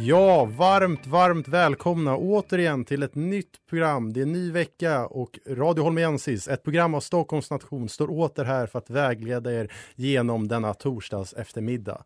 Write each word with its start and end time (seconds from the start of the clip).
Ja, 0.00 0.44
varmt, 0.44 1.06
varmt 1.06 1.48
välkomna 1.48 2.16
återigen 2.16 2.84
till 2.84 3.02
ett 3.02 3.14
nytt 3.14 3.66
program. 3.70 4.12
Det 4.12 4.20
är 4.20 4.22
en 4.22 4.32
ny 4.32 4.52
vecka 4.52 5.06
och 5.06 5.38
Radio 5.48 5.82
Holmensis, 5.82 6.48
ett 6.48 6.62
program 6.62 6.94
av 6.94 7.00
Stockholms 7.00 7.50
nation, 7.50 7.88
står 7.88 8.10
åter 8.10 8.44
här 8.44 8.66
för 8.66 8.78
att 8.78 8.90
vägleda 8.90 9.52
er 9.52 9.72
genom 9.94 10.48
denna 10.48 10.74
torsdags 10.74 11.32
eftermiddag. 11.32 12.04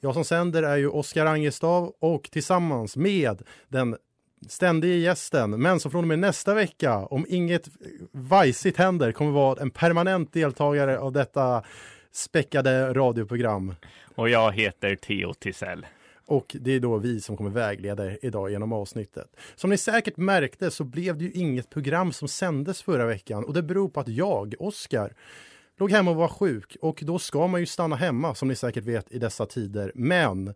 Jag 0.00 0.14
som 0.14 0.24
sänder 0.24 0.62
är 0.62 0.76
ju 0.76 0.88
Oskar 0.88 1.26
Angestav 1.26 1.92
och 1.98 2.28
tillsammans 2.32 2.96
med 2.96 3.42
den 3.68 3.96
ständige 4.48 4.96
gästen, 4.96 5.50
men 5.62 5.80
som 5.80 5.90
från 5.90 6.04
och 6.04 6.08
med 6.08 6.18
nästa 6.18 6.54
vecka, 6.54 6.96
om 6.96 7.26
inget 7.28 7.68
vajsigt 8.12 8.78
händer, 8.78 9.12
kommer 9.12 9.30
vara 9.30 9.62
en 9.62 9.70
permanent 9.70 10.32
deltagare 10.32 10.98
av 10.98 11.12
detta 11.12 11.62
späckade 12.12 12.94
radioprogram. 12.94 13.74
Och 14.14 14.28
jag 14.28 14.52
heter 14.52 14.96
Theo 14.96 15.34
Tisell. 15.34 15.86
Och 16.26 16.56
det 16.60 16.72
är 16.72 16.80
då 16.80 16.98
vi 16.98 17.20
som 17.20 17.36
kommer 17.36 17.50
vägleda 17.50 18.06
er 18.06 18.18
idag 18.22 18.50
genom 18.50 18.72
avsnittet. 18.72 19.36
Som 19.54 19.70
ni 19.70 19.76
säkert 19.76 20.16
märkte 20.16 20.70
så 20.70 20.84
blev 20.84 21.18
det 21.18 21.24
ju 21.24 21.32
inget 21.32 21.70
program 21.70 22.12
som 22.12 22.28
sändes 22.28 22.82
förra 22.82 23.06
veckan 23.06 23.44
och 23.44 23.54
det 23.54 23.62
beror 23.62 23.88
på 23.88 24.00
att 24.00 24.08
jag, 24.08 24.54
Oskar, 24.58 25.14
låg 25.78 25.90
hemma 25.90 26.10
och 26.10 26.16
var 26.16 26.28
sjuk 26.28 26.76
och 26.80 27.00
då 27.02 27.18
ska 27.18 27.46
man 27.46 27.60
ju 27.60 27.66
stanna 27.66 27.96
hemma 27.96 28.34
som 28.34 28.48
ni 28.48 28.54
säkert 28.54 28.84
vet 28.84 29.12
i 29.12 29.18
dessa 29.18 29.46
tider. 29.46 29.92
Men 29.94 30.54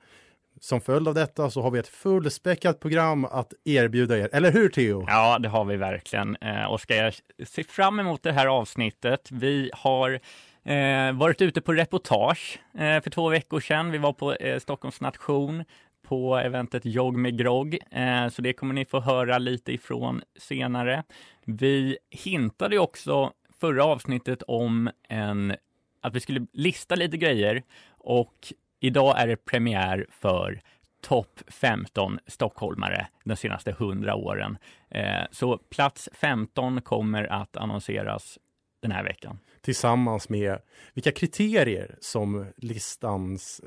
som 0.60 0.80
följd 0.80 1.08
av 1.08 1.14
detta 1.14 1.50
så 1.50 1.62
har 1.62 1.70
vi 1.70 1.78
ett 1.78 1.88
fullspäckat 1.88 2.80
program 2.80 3.24
att 3.24 3.52
erbjuda 3.64 4.18
er. 4.18 4.28
Eller 4.32 4.52
hur 4.52 4.68
Theo? 4.68 5.04
Ja, 5.08 5.38
det 5.38 5.48
har 5.48 5.64
vi 5.64 5.76
verkligen. 5.76 6.36
Eh, 6.36 6.72
Oskar, 6.72 7.14
jag 7.36 7.48
ser 7.48 7.62
fram 7.62 8.00
emot 8.00 8.22
det 8.22 8.32
här 8.32 8.46
avsnittet. 8.46 9.28
Vi 9.30 9.70
har 9.74 10.10
Eh, 10.12 10.20
Eh, 10.66 11.12
varit 11.12 11.42
ute 11.42 11.60
på 11.60 11.72
reportage 11.72 12.60
eh, 12.74 13.00
för 13.00 13.10
två 13.10 13.28
veckor 13.28 13.60
sedan. 13.60 13.90
Vi 13.90 13.98
var 13.98 14.12
på 14.12 14.34
eh, 14.34 14.58
Stockholms 14.58 15.00
nation 15.00 15.64
på 16.02 16.36
eventet 16.36 16.84
Jogg 16.84 17.16
med 17.16 17.38
grogg, 17.38 17.78
eh, 17.90 18.28
så 18.28 18.42
det 18.42 18.52
kommer 18.52 18.74
ni 18.74 18.84
få 18.84 19.00
höra 19.00 19.38
lite 19.38 19.72
ifrån 19.72 20.22
senare. 20.38 21.02
Vi 21.44 21.98
hintade 22.10 22.78
också 22.78 23.32
förra 23.60 23.84
avsnittet 23.84 24.42
om 24.42 24.90
en, 25.08 25.54
att 26.00 26.14
vi 26.14 26.20
skulle 26.20 26.46
lista 26.52 26.94
lite 26.94 27.16
grejer 27.16 27.62
och 27.88 28.52
idag 28.80 29.20
är 29.20 29.26
det 29.26 29.36
premiär 29.36 30.06
för 30.10 30.60
topp 31.02 31.40
15 31.48 32.18
stockholmare 32.26 33.06
de 33.24 33.36
senaste 33.36 33.70
100 33.70 34.14
åren. 34.14 34.58
Eh, 34.90 35.22
så 35.30 35.58
plats 35.58 36.08
15 36.12 36.80
kommer 36.82 37.24
att 37.24 37.56
annonseras 37.56 38.38
den 38.88 38.96
här 38.96 39.04
veckan. 39.04 39.38
Tillsammans 39.60 40.28
med 40.28 40.58
vilka 40.94 41.12
kriterier 41.12 41.96
som 42.00 42.46
listans... 42.56 43.60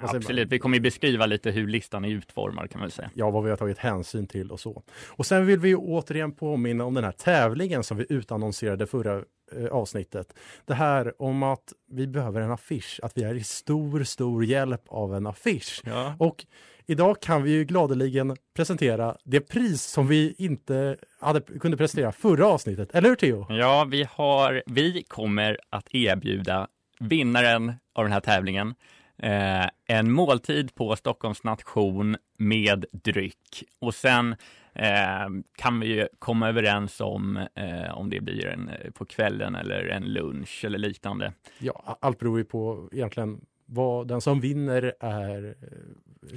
Absolut, 0.00 0.48
vi 0.48 0.58
kommer 0.58 0.76
ju 0.76 0.80
beskriva 0.80 1.26
lite 1.26 1.50
hur 1.50 1.68
listan 1.68 2.04
är 2.04 2.08
utformad 2.08 2.70
kan 2.70 2.80
man 2.80 2.90
säga. 2.90 3.10
Ja, 3.14 3.30
vad 3.30 3.44
vi 3.44 3.50
har 3.50 3.56
tagit 3.56 3.78
hänsyn 3.78 4.26
till 4.26 4.50
och 4.50 4.60
så. 4.60 4.82
Och 5.06 5.26
sen 5.26 5.46
vill 5.46 5.58
vi 5.58 5.74
återigen 5.74 6.32
påminna 6.32 6.84
om 6.84 6.94
den 6.94 7.04
här 7.04 7.12
tävlingen 7.12 7.84
som 7.84 7.96
vi 7.96 8.06
utannonserade 8.08 8.86
förra 8.86 9.24
eh, 9.52 9.66
avsnittet. 9.70 10.34
Det 10.64 10.74
här 10.74 11.22
om 11.22 11.42
att 11.42 11.72
vi 11.90 12.06
behöver 12.06 12.40
en 12.40 12.50
affisch, 12.50 13.00
att 13.02 13.18
vi 13.18 13.22
är 13.22 13.34
i 13.34 13.44
stor, 13.44 14.04
stor 14.04 14.44
hjälp 14.44 14.82
av 14.88 15.14
en 15.14 15.26
affisch. 15.26 15.82
Ja. 15.84 16.16
Och 16.18 16.46
Idag 16.90 17.20
kan 17.20 17.42
vi 17.42 17.50
ju 17.50 17.64
gladeligen 17.64 18.36
presentera 18.56 19.16
det 19.24 19.40
pris 19.40 19.82
som 19.82 20.08
vi 20.08 20.34
inte 20.38 20.96
hade, 21.20 21.40
kunde 21.40 21.76
presentera 21.76 22.12
förra 22.12 22.46
avsnittet. 22.46 22.94
Eller 22.94 23.08
hur 23.08 23.16
Theo? 23.16 23.46
Ja, 23.48 23.86
vi, 23.90 24.06
har, 24.10 24.62
vi 24.66 25.02
kommer 25.08 25.58
att 25.70 25.94
erbjuda 25.94 26.68
vinnaren 27.00 27.72
av 27.94 28.04
den 28.04 28.12
här 28.12 28.20
tävlingen 28.20 28.74
eh, 29.18 29.66
en 29.86 30.12
måltid 30.12 30.74
på 30.74 30.96
Stockholms 30.96 31.44
nation 31.44 32.16
med 32.38 32.84
dryck. 32.90 33.64
Och 33.78 33.94
sen 33.94 34.36
eh, 34.72 35.28
kan 35.56 35.80
vi 35.80 35.86
ju 35.86 36.08
komma 36.18 36.48
överens 36.48 37.00
om 37.00 37.36
eh, 37.36 37.98
om 37.98 38.10
det 38.10 38.20
blir 38.20 38.46
en 38.46 38.70
på 38.94 39.04
kvällen 39.04 39.54
eller 39.54 39.86
en 39.86 40.02
lunch 40.02 40.64
eller 40.64 40.78
liknande. 40.78 41.32
Ja, 41.58 41.98
allt 42.00 42.18
beror 42.18 42.38
ju 42.38 42.44
på 42.44 42.88
egentligen 42.92 43.40
vad 43.66 44.08
den 44.08 44.20
som 44.20 44.40
vinner 44.40 44.94
är 45.00 45.54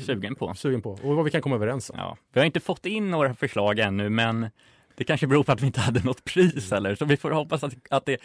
sugen 0.05 0.35
på. 0.35 0.53
sugen 0.53 0.81
på 0.81 0.91
och 0.91 1.15
vad 1.15 1.25
vi 1.25 1.31
kan 1.31 1.41
komma 1.41 1.55
överens 1.55 1.89
om. 1.89 1.95
Ja. 1.99 2.17
Vi 2.33 2.39
har 2.39 2.45
inte 2.45 2.59
fått 2.59 2.85
in 2.85 3.11
några 3.11 3.33
förslag 3.33 3.79
ännu, 3.79 4.09
men 4.09 4.49
det 4.95 5.03
kanske 5.03 5.27
beror 5.27 5.43
på 5.43 5.51
att 5.51 5.61
vi 5.61 5.65
inte 5.67 5.79
hade 5.79 6.03
något 6.03 6.23
pris 6.23 6.71
eller 6.71 6.95
så 6.95 7.05
vi 7.05 7.17
får 7.17 7.31
hoppas 7.31 7.63
att, 7.63 7.73
att, 7.89 8.05
det, 8.05 8.17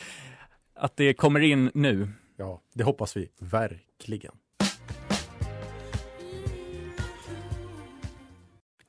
att 0.74 0.96
det 0.96 1.14
kommer 1.14 1.40
in 1.40 1.70
nu. 1.74 2.08
Ja, 2.36 2.60
det 2.74 2.84
hoppas 2.84 3.16
vi 3.16 3.28
verkligen. 3.38 4.32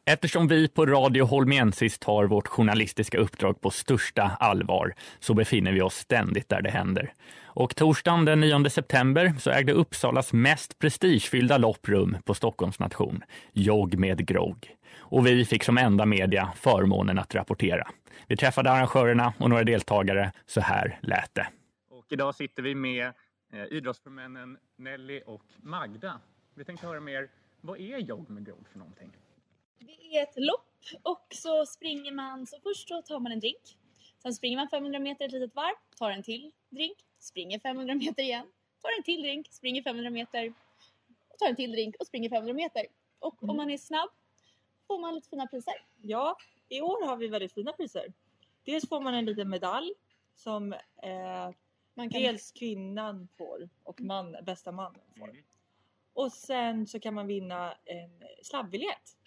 Eftersom 0.09 0.47
vi 0.47 0.67
på 0.67 0.85
Radio 0.85 1.25
Holmensis 1.25 1.99
tar 1.99 2.25
vårt 2.25 2.47
journalistiska 2.47 3.17
uppdrag 3.17 3.61
på 3.61 3.69
största 3.69 4.23
allvar 4.39 4.93
så 5.19 5.33
befinner 5.33 5.71
vi 5.71 5.81
oss 5.81 5.95
ständigt 5.95 6.49
där 6.49 6.61
det 6.61 6.69
händer. 6.69 7.13
Och 7.43 7.75
torsdagen 7.75 8.25
den 8.25 8.39
9 8.39 8.69
september 8.69 9.33
så 9.39 9.49
ägde 9.49 9.73
Uppsalas 9.73 10.33
mest 10.33 10.79
prestigefyllda 10.79 11.57
lopp 11.57 11.89
rum 11.89 12.17
på 12.25 12.33
Stockholms 12.33 12.79
nation, 12.79 13.23
Jogg 13.53 13.99
med 13.99 14.27
grogg. 14.27 14.75
Och 14.97 15.27
vi 15.27 15.45
fick 15.45 15.63
som 15.63 15.77
enda 15.77 16.05
media 16.05 16.51
förmånen 16.55 17.19
att 17.19 17.35
rapportera. 17.35 17.87
Vi 18.27 18.37
träffade 18.37 18.71
arrangörerna 18.71 19.33
och 19.39 19.49
några 19.49 19.63
deltagare. 19.63 20.31
Så 20.45 20.61
här 20.61 20.99
lät 21.01 21.35
det. 21.35 21.47
Och 21.89 22.05
idag 22.09 22.35
sitter 22.35 22.63
vi 22.63 22.75
med 22.75 23.05
eh, 23.53 23.63
idrottsmännen 23.71 24.57
Nelly 24.77 25.21
och 25.25 25.43
Magda. 25.57 26.19
Vi 26.55 26.63
tänkte 26.63 26.87
höra 26.87 26.99
mer, 26.99 27.27
vad 27.61 27.79
är 27.79 27.97
Jogg 27.97 28.29
med 28.29 28.45
grogg 28.45 28.67
för 28.71 28.79
någonting? 28.79 29.11
Det 29.79 30.17
är 30.17 30.23
ett 30.23 30.33
lopp 30.37 30.63
och 31.03 31.27
så 31.31 31.65
springer 31.65 32.11
man, 32.11 32.47
så 32.47 32.59
först 32.63 32.87
så 32.87 33.01
tar 33.01 33.19
man 33.19 33.31
en 33.31 33.39
drink. 33.39 33.77
Sen 34.21 34.33
springer 34.33 34.57
man 34.57 34.69
500 34.69 34.99
meter 34.99 35.25
ett 35.25 35.31
litet 35.31 35.55
varv, 35.55 35.75
tar 35.97 36.11
en 36.11 36.23
till 36.23 36.51
drink, 36.69 36.97
springer 37.19 37.59
500 37.59 37.95
meter 37.95 38.23
igen, 38.23 38.47
tar 38.81 38.89
en 38.97 39.03
till 39.03 39.21
drink, 39.21 39.47
springer 39.51 39.81
500 39.83 40.09
meter, 40.09 40.53
och 41.29 41.37
tar 41.39 41.47
en 41.49 41.55
till 41.55 41.71
drink 41.71 41.95
och 41.99 42.07
springer 42.07 42.29
500 42.29 42.53
meter. 42.53 42.85
Och 43.19 43.43
om 43.43 43.57
man 43.57 43.69
är 43.69 43.77
snabb 43.77 44.09
får 44.87 44.99
man 44.99 45.15
lite 45.15 45.29
fina 45.29 45.47
priser. 45.47 45.73
Ja, 46.01 46.37
i 46.69 46.81
år 46.81 47.05
har 47.07 47.17
vi 47.17 47.27
väldigt 47.27 47.53
fina 47.53 47.73
priser. 47.73 48.13
Dels 48.63 48.89
får 48.89 49.01
man 49.01 49.13
en 49.13 49.25
liten 49.25 49.49
medalj 49.49 49.93
som 50.35 50.73
eh, 50.73 51.51
Man 51.93 52.09
kan- 52.09 52.21
dels 52.21 52.51
kvinnan 52.51 53.27
får 53.37 53.69
och 53.83 54.01
man, 54.01 54.37
bästa 54.43 54.71
mannen 54.71 55.01
får. 55.19 55.27
Och 56.13 56.31
sen 56.31 56.87
så 56.87 56.99
kan 56.99 57.13
man 57.13 57.27
vinna 57.27 57.73
en 57.85 58.23
slabbbiljett. 58.43 59.17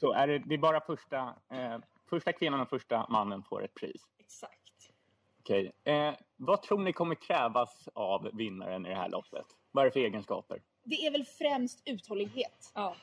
Så 0.00 0.12
är 0.12 0.26
det, 0.26 0.38
det 0.38 0.54
är 0.54 0.58
bara 0.58 0.80
första, 0.80 1.34
eh, 1.50 1.78
första 2.10 2.32
kvinnan 2.32 2.60
och 2.60 2.68
första 2.68 3.06
mannen 3.08 3.42
får 3.42 3.64
ett 3.64 3.74
pris? 3.74 4.02
Exakt. 4.18 4.92
Okej. 5.40 5.72
Eh, 5.84 6.14
vad 6.36 6.62
tror 6.62 6.78
ni 6.78 6.92
kommer 6.92 7.14
krävas 7.14 7.88
av 7.94 8.30
vinnaren 8.32 8.86
i 8.86 8.88
det 8.88 8.94
här 8.94 9.08
loppet? 9.08 9.46
Vad 9.70 9.82
är 9.82 9.86
det 9.86 9.92
för 9.92 10.00
egenskaper? 10.00 10.62
Det 10.84 11.06
är 11.06 11.10
väl 11.10 11.24
främst 11.24 11.82
uthållighet. 11.84 12.72
Ja. 12.74 12.96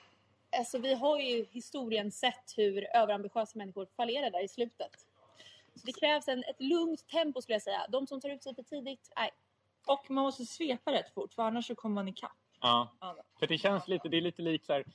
Alltså 0.58 0.78
vi 0.78 0.94
har 0.94 1.20
ju 1.20 1.46
historien 1.52 2.12
sett 2.12 2.54
hur 2.58 2.96
överambitiösa 2.96 3.58
människor 3.58 3.88
fallerar 3.98 4.30
där 4.32 4.44
i 4.44 4.48
slutet. 4.48 5.08
Så 5.76 5.86
det 5.86 5.94
krävs 5.94 6.28
en, 6.28 6.44
ett 6.44 6.62
lugnt 6.62 7.08
tempo 7.08 7.42
skulle 7.42 7.56
jag 7.56 7.62
säga. 7.62 7.86
De 7.90 8.08
som 8.08 8.22
tar 8.22 8.30
ut 8.30 8.44
sig 8.44 8.56
för 8.56 8.64
tidigt, 8.64 9.12
nej. 9.16 9.32
Och 9.88 10.12
man 10.12 10.24
måste 10.24 10.46
svepa 10.46 10.92
rätt 10.92 11.14
fort 11.14 11.34
för 11.34 11.44
annars 11.44 11.68
så 11.68 11.76
kommer 11.76 11.96
man 11.96 12.08
ikapp. 12.08 12.32
Ja, 12.62 12.96
för 13.40 13.48
det 13.48 13.58
känns 13.58 13.88
lite, 13.88 14.10
det 14.10 14.18
är 14.18 14.22
lite 14.22 14.42
likt 14.42 14.66
så 14.66 14.74
här, 14.74 14.86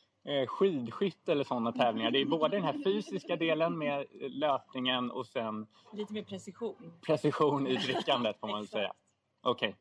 skidskytte 0.48 1.32
eller 1.32 1.44
sådana 1.44 1.72
tävlingar. 1.72 2.10
Det 2.10 2.18
är 2.20 2.24
både 2.26 2.56
den 2.56 2.64
här 2.64 2.82
fysiska 2.84 3.36
delen 3.36 3.78
med 3.78 4.00
eh, 4.00 4.06
löpningen 4.30 5.10
och 5.10 5.26
sen 5.26 5.66
Lite 5.92 6.12
mer 6.12 6.22
precision. 6.22 6.92
precision 7.06 7.66
i 7.66 7.76
drickandet 7.76 8.40
får 8.40 8.48
man 8.48 8.66
säga. 8.66 8.92
Okej. 9.42 9.76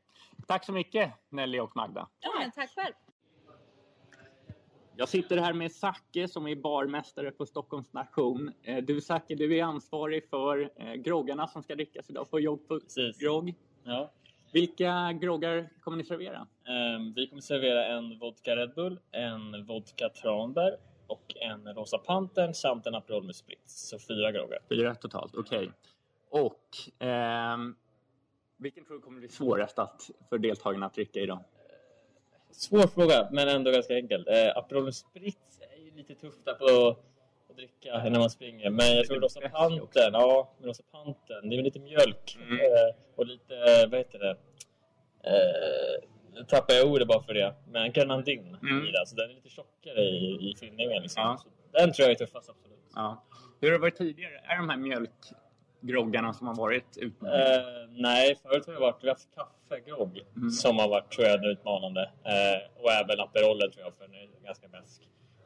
Tack 0.47 0.65
så 0.65 0.71
mycket 0.71 1.13
Nelly 1.29 1.59
och 1.59 1.75
Magda. 1.75 2.07
Ja, 2.19 2.29
men 2.39 2.51
tack 2.51 2.69
själv. 2.75 2.93
Jag 4.95 5.09
sitter 5.09 5.37
här 5.37 5.53
med 5.53 5.71
Zacke 5.71 6.27
som 6.27 6.47
är 6.47 6.55
barmästare 6.55 7.31
på 7.31 7.45
Stockholms 7.45 7.93
nation. 7.93 8.51
Eh, 8.63 8.77
Du 8.77 9.01
Zacke, 9.01 9.35
du 9.35 9.57
är 9.59 9.63
ansvarig 9.63 10.29
för 10.29 10.71
eh, 10.75 10.93
groggarna 10.93 11.47
som 11.47 11.63
ska 11.63 11.75
drickas 11.75 12.09
idag 12.09 12.29
på 12.31 12.39
Jogg 12.39 12.67
på 12.67 12.79
Grogg. 13.19 13.53
Ja. 13.83 14.11
Vilka 14.51 15.11
groggar 15.13 15.69
kommer 15.81 15.97
ni 15.97 16.03
servera? 16.03 16.47
Ehm, 16.67 17.13
vi 17.13 17.27
kommer 17.27 17.41
servera 17.41 17.85
en 17.85 18.19
vodka 18.19 18.55
Red 18.55 18.73
Bull, 18.73 18.99
en 19.11 19.65
vodka 19.65 20.09
Tranbär 20.09 20.77
och 21.07 21.35
en 21.35 21.73
Rosa 21.73 21.97
Pantern 21.97 22.53
samt 22.53 22.87
en 22.87 22.95
Aperol 22.95 23.23
med 23.23 23.35
Spritz. 23.35 23.89
Så 23.89 23.99
fyra 23.99 24.31
groggar. 24.31 24.59
Fyra 24.69 24.95
totalt, 24.95 25.35
okej. 25.35 25.71
Och 26.29 26.77
ehm, 26.99 27.75
vilken 28.57 28.85
tror 28.85 28.95
du 28.95 29.01
kommer 29.01 29.19
bli 29.19 29.29
svårast 29.29 29.79
att, 29.79 30.09
för 30.29 30.37
deltagarna 30.37 30.85
att 30.85 30.93
dricka 30.93 31.19
idag? 31.19 31.39
Svår 32.51 32.87
fråga, 32.87 33.29
men 33.31 33.47
ändå 33.47 33.71
ganska 33.71 33.95
enkel. 33.95 34.27
Eh, 34.27 34.57
Aperol 34.57 34.83
med 34.83 34.95
Spritz 34.95 35.59
är 35.77 35.83
ju 35.83 35.91
lite 35.91 36.15
tufft 36.15 36.45
på 36.45 36.95
att 37.49 37.55
dricka 37.55 38.03
när 38.03 38.19
man 38.19 38.29
springer. 38.29 38.69
Men 38.69 38.95
jag 38.95 39.05
tror 39.05 39.19
Rosa 39.19 39.49
Pantern, 39.49 40.13
ja, 40.13 40.53
men 40.57 40.67
Rosa 40.67 40.83
Pantern, 40.91 41.49
det 41.49 41.55
är 41.55 41.57
väl 41.57 41.65
lite 41.65 41.79
mjölk 41.79 42.37
eh, 42.39 42.95
och 43.19 43.25
lite, 43.25 43.53
vad 43.91 43.97
heter 43.99 44.19
det? 44.19 44.37
Eh, 45.23 46.09
nu 46.33 46.43
tappar 46.43 46.73
jag 46.73 46.91
ordet 46.91 47.07
bara 47.07 47.21
för 47.23 47.33
det. 47.33 47.55
Men 47.71 47.91
Grenadin 47.91 48.57
Mm. 48.61 48.85
i 48.87 48.91
den, 48.91 49.05
så 49.05 49.15
den 49.15 49.29
är 49.29 49.33
lite 49.33 49.49
tjockare 49.49 50.01
i, 50.01 50.49
i 50.51 50.55
fyllningen. 50.59 51.01
Liksom. 51.01 51.21
Ja. 51.23 51.39
Den 51.79 51.93
tror 51.93 52.03
jag 52.09 52.11
är 52.11 52.25
tuffast, 52.25 52.49
absolut. 52.49 52.79
Ja. 52.95 53.23
Hur 53.61 53.67
har 53.67 53.73
det 53.73 53.81
varit 53.81 53.95
tidigare? 53.97 54.33
Är 54.43 54.57
de 54.57 54.69
här 54.69 54.77
mjölkgroggarna 54.77 56.33
som 56.33 56.47
har 56.47 56.55
varit 56.55 56.97
ute? 56.97 57.25
Eh, 57.27 57.87
nej, 57.89 58.35
förut 58.35 58.65
har 58.65 58.73
det 58.73 58.79
varit, 58.79 58.97
vi 59.03 59.07
har 59.07 59.15
haft 59.15 59.29
kaffegrogg 59.35 60.23
som 60.51 60.77
har 60.79 60.89
varit 60.89 61.11
tror 61.11 61.27
jag, 61.27 61.45
utmanande. 61.45 62.01
Eh, 62.23 62.81
och 62.83 62.91
även 62.91 63.19
Aperolen 63.19 63.71
tror 63.71 63.85
jag, 63.85 63.93
för 63.95 64.03
den 64.07 64.13
är 64.15 64.29
ganska 64.45 64.67
besk. 64.67 65.01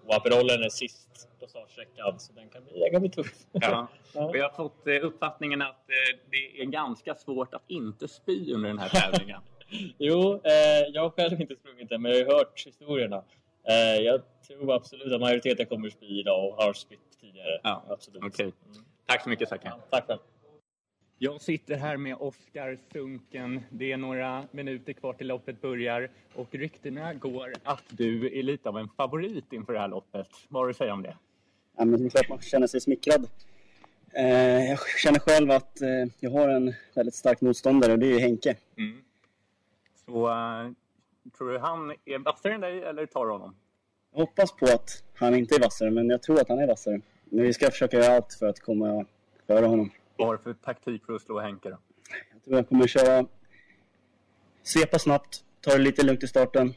Och 0.07 0.15
Aperolen 0.15 0.63
är 0.63 0.69
sist 0.69 1.29
på 1.39 1.47
startsträckan, 1.47 2.19
så 2.19 2.33
den 2.33 2.49
kan 2.49 2.63
bli, 2.63 2.79
den 2.79 2.91
kan 2.91 3.01
bli 3.01 3.09
tuff. 3.09 3.33
Ja. 3.51 3.87
Och 4.13 4.37
jag 4.37 4.49
har 4.49 4.55
fått 4.55 4.87
eh, 4.87 5.05
uppfattningen 5.05 5.61
att 5.61 5.89
eh, 5.89 6.19
det 6.31 6.61
är 6.61 6.65
ganska 6.65 7.15
svårt 7.15 7.53
att 7.53 7.63
inte 7.67 8.07
spy 8.07 8.53
under 8.53 8.69
den 8.69 8.79
här 8.79 8.89
tävlingen. 8.89 9.41
Jo, 9.97 10.41
eh, 10.43 10.87
jag 10.93 11.01
har 11.01 11.09
själv 11.09 11.41
inte 11.41 11.55
sprungit 11.55 11.89
den, 11.89 12.01
men 12.01 12.11
jag 12.11 12.17
har 12.17 12.31
ju 12.31 12.37
hört 12.37 12.65
historierna. 12.65 13.23
Eh, 13.67 14.01
jag 14.01 14.21
tror 14.47 14.73
absolut 14.73 15.13
att 15.13 15.21
majoriteten 15.21 15.65
kommer 15.65 15.89
spy 15.89 16.19
idag 16.19 16.49
och 16.49 16.63
har 16.63 16.73
spytt 16.73 16.99
tidigare. 17.21 17.59
Ja, 17.63 17.83
absolut. 17.89 18.23
Okej. 18.23 18.53
Tack 19.05 19.23
så 19.23 19.29
mycket 19.29 19.49
Zacke. 19.49 19.71
Tack 19.89 20.07
själv. 20.07 20.19
Jag 21.23 21.41
sitter 21.41 21.75
här 21.75 21.97
med 21.97 22.15
Oskar 22.19 22.77
Sunken. 22.93 23.61
Det 23.69 23.91
är 23.91 23.97
några 23.97 24.47
minuter 24.51 24.93
kvar 24.93 25.13
till 25.13 25.27
loppet 25.27 25.61
börjar 25.61 26.09
och 26.35 26.47
ryktena 26.51 27.13
går 27.13 27.53
att 27.63 27.83
du 27.89 28.39
är 28.39 28.43
lite 28.43 28.69
av 28.69 28.77
en 28.77 28.89
favorit 28.89 29.53
inför 29.53 29.73
det 29.73 29.79
här 29.79 29.87
loppet. 29.87 30.27
Vad 30.47 30.61
har 30.61 30.67
du 30.67 30.71
att 30.71 30.77
säga 30.77 30.93
om 30.93 31.03
det? 31.03 31.17
Ja, 31.77 31.85
men 31.85 31.99
det 31.99 32.07
är 32.07 32.09
klart 32.09 32.29
man 32.29 32.41
känner 32.41 32.67
sig 32.67 32.81
smickrad. 32.81 33.27
Eh, 34.13 34.69
jag 34.69 34.79
känner 35.03 35.19
själv 35.19 35.51
att 35.51 35.81
eh, 35.81 35.89
jag 36.19 36.31
har 36.31 36.49
en 36.49 36.73
väldigt 36.95 37.15
stark 37.15 37.41
motståndare 37.41 37.91
och 37.91 37.99
det 37.99 38.05
är 38.05 38.13
ju 38.13 38.19
Henke. 38.19 38.55
Mm. 38.77 39.01
Så 40.05 40.29
eh, 40.29 40.71
tror 41.37 41.51
du 41.51 41.57
han 41.57 41.93
är 42.05 42.19
vassare 42.19 42.53
än 42.53 42.61
dig 42.61 42.83
eller 42.83 43.05
tar 43.05 43.25
du 43.25 43.31
honom? 43.31 43.55
Jag 44.11 44.19
hoppas 44.19 44.51
på 44.51 44.65
att 44.65 45.03
han 45.13 45.35
inte 45.35 45.55
är 45.55 45.59
vassare, 45.59 45.91
men 45.91 46.09
jag 46.09 46.21
tror 46.21 46.41
att 46.41 46.49
han 46.49 46.59
är 46.59 46.67
vassare. 46.67 47.01
Men 47.23 47.43
vi 47.43 47.53
ska 47.53 47.71
försöka 47.71 47.97
göra 47.97 48.15
allt 48.15 48.33
för 48.33 48.45
att 48.45 48.59
komma 48.59 49.05
före 49.47 49.65
honom. 49.65 49.91
Vad 50.17 50.27
har 50.27 50.37
du 50.37 50.43
för 50.43 50.53
taktik 50.53 51.05
för 51.05 51.13
att 51.13 51.21
slå 51.21 51.39
Henke 51.39 51.69
då? 51.69 51.77
Jag 52.33 52.43
tror 52.43 52.55
jag 52.55 52.69
kommer 52.69 52.87
köra 52.87 53.25
svepa 54.63 54.99
snabbt, 54.99 55.43
ta 55.61 55.71
det 55.71 55.77
lite 55.77 56.03
lugnt 56.03 56.23
i 56.23 56.27
starten 56.27 56.73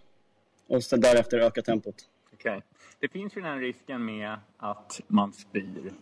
och 0.66 0.84
sen 0.84 1.00
därefter 1.00 1.38
öka 1.38 1.62
tempot. 1.62 1.94
Okej. 2.34 2.62
Det 3.00 3.08
finns 3.08 3.36
ju 3.36 3.40
den 3.40 3.50
här 3.50 3.60
risken 3.60 4.04
med 4.04 4.38
att 4.56 5.00
man 5.06 5.32
spyr. 5.32 5.92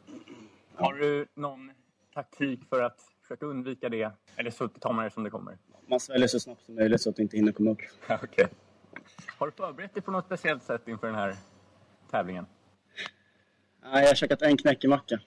Har 0.75 0.95
du 0.95 1.27
någon 1.35 1.73
taktik 2.15 2.61
för 2.69 2.83
att 2.83 3.01
försöka 3.23 3.47
undvika 3.47 3.89
det? 3.89 4.11
Eller 4.37 4.51
så 4.51 4.69
tar 4.69 4.93
man 4.93 5.05
det 5.05 5.11
som 5.11 5.25
det 5.25 5.31
kommer? 5.31 5.59
Man 5.87 6.01
sväljer 6.01 6.29
så 6.29 6.41
snabbt 6.41 6.65
som 6.65 6.75
möjligt 6.75 7.01
så 7.01 7.11
att 7.11 7.17
du 7.17 7.23
inte 7.23 7.37
hinner 7.37 7.53
komma 7.53 7.71
upp. 7.71 7.81
Okej. 8.23 8.49
Har 9.39 9.47
du 9.47 9.53
förberett 9.53 9.95
dig 9.95 10.03
på 10.03 10.11
något 10.11 10.25
speciellt 10.25 10.63
sätt 10.63 10.89
inför 10.89 11.07
den 11.07 11.17
här 11.17 11.37
tävlingen? 12.11 12.47
Nej, 13.83 14.03
jag 14.03 14.09
har 14.09 14.15
käkat 14.15 14.43
en 14.43 14.57
knäckemacka. 14.57 15.21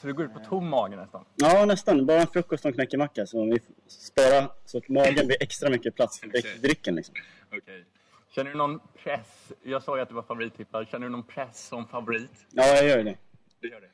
Så 0.00 0.06
du 0.06 0.12
går 0.14 0.24
ut 0.24 0.34
på 0.34 0.40
tom 0.40 0.68
mage 0.68 0.96
nästan? 0.96 1.24
Ja, 1.36 1.64
nästan. 1.64 2.06
Bara 2.06 2.20
en 2.20 2.26
frukost 2.26 2.64
och 2.64 2.68
en 2.68 2.74
knäckemacka. 2.74 3.26
Så 3.26 3.44
vi 3.44 3.58
sparar 3.86 4.52
så 4.64 4.78
att 4.78 4.88
magen 4.88 5.26
blir 5.26 5.42
extra 5.42 5.70
mycket 5.70 5.94
plats 5.94 6.20
för 6.20 6.28
Okej. 6.28 6.58
drycken. 6.62 6.94
Liksom. 6.94 7.14
Okej. 7.52 7.84
Känner 8.30 8.50
du 8.50 8.56
någon 8.56 8.80
press? 9.02 9.52
Jag 9.62 9.82
sa 9.82 9.96
ju 9.96 10.02
att 10.02 10.08
du 10.08 10.14
var 10.14 10.22
favorittippad. 10.22 10.88
Känner 10.88 11.06
du 11.06 11.12
någon 11.12 11.22
press 11.22 11.68
som 11.68 11.88
favorit? 11.88 12.46
Ja, 12.50 12.66
jag 12.66 12.88
gör 12.88 13.04
det. 13.04 13.16
Du 13.60 13.70
gör 13.70 13.80
det? 13.80 13.90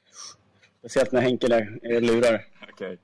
Speciellt 0.79 1.13
när 1.13 1.21
Henke 1.21 1.49
där 1.49 1.79
är 1.83 2.01
lurar. 2.01 2.45
Okej. 2.73 2.99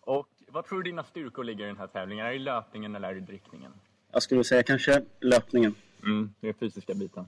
Och 0.00 0.28
vad 0.48 0.66
tror 0.66 0.82
du 0.82 0.90
dina 0.90 1.04
styrkor 1.04 1.44
ligger 1.44 1.64
i 1.64 1.66
den 1.66 1.76
här 1.78 1.86
tävlingen? 1.86 2.26
Är 2.26 2.32
det 2.32 2.38
löpningen 2.38 2.94
eller 2.94 3.08
är 3.08 3.14
det 3.14 3.18
i 3.18 3.22
drickningen? 3.22 3.72
Jag 4.12 4.22
skulle 4.22 4.44
säga 4.44 4.62
kanske 4.62 5.02
löpningen. 5.20 5.74
Mm, 6.02 6.34
det 6.40 6.48
är 6.48 6.52
fysiska 6.52 6.94
biten. 6.94 7.26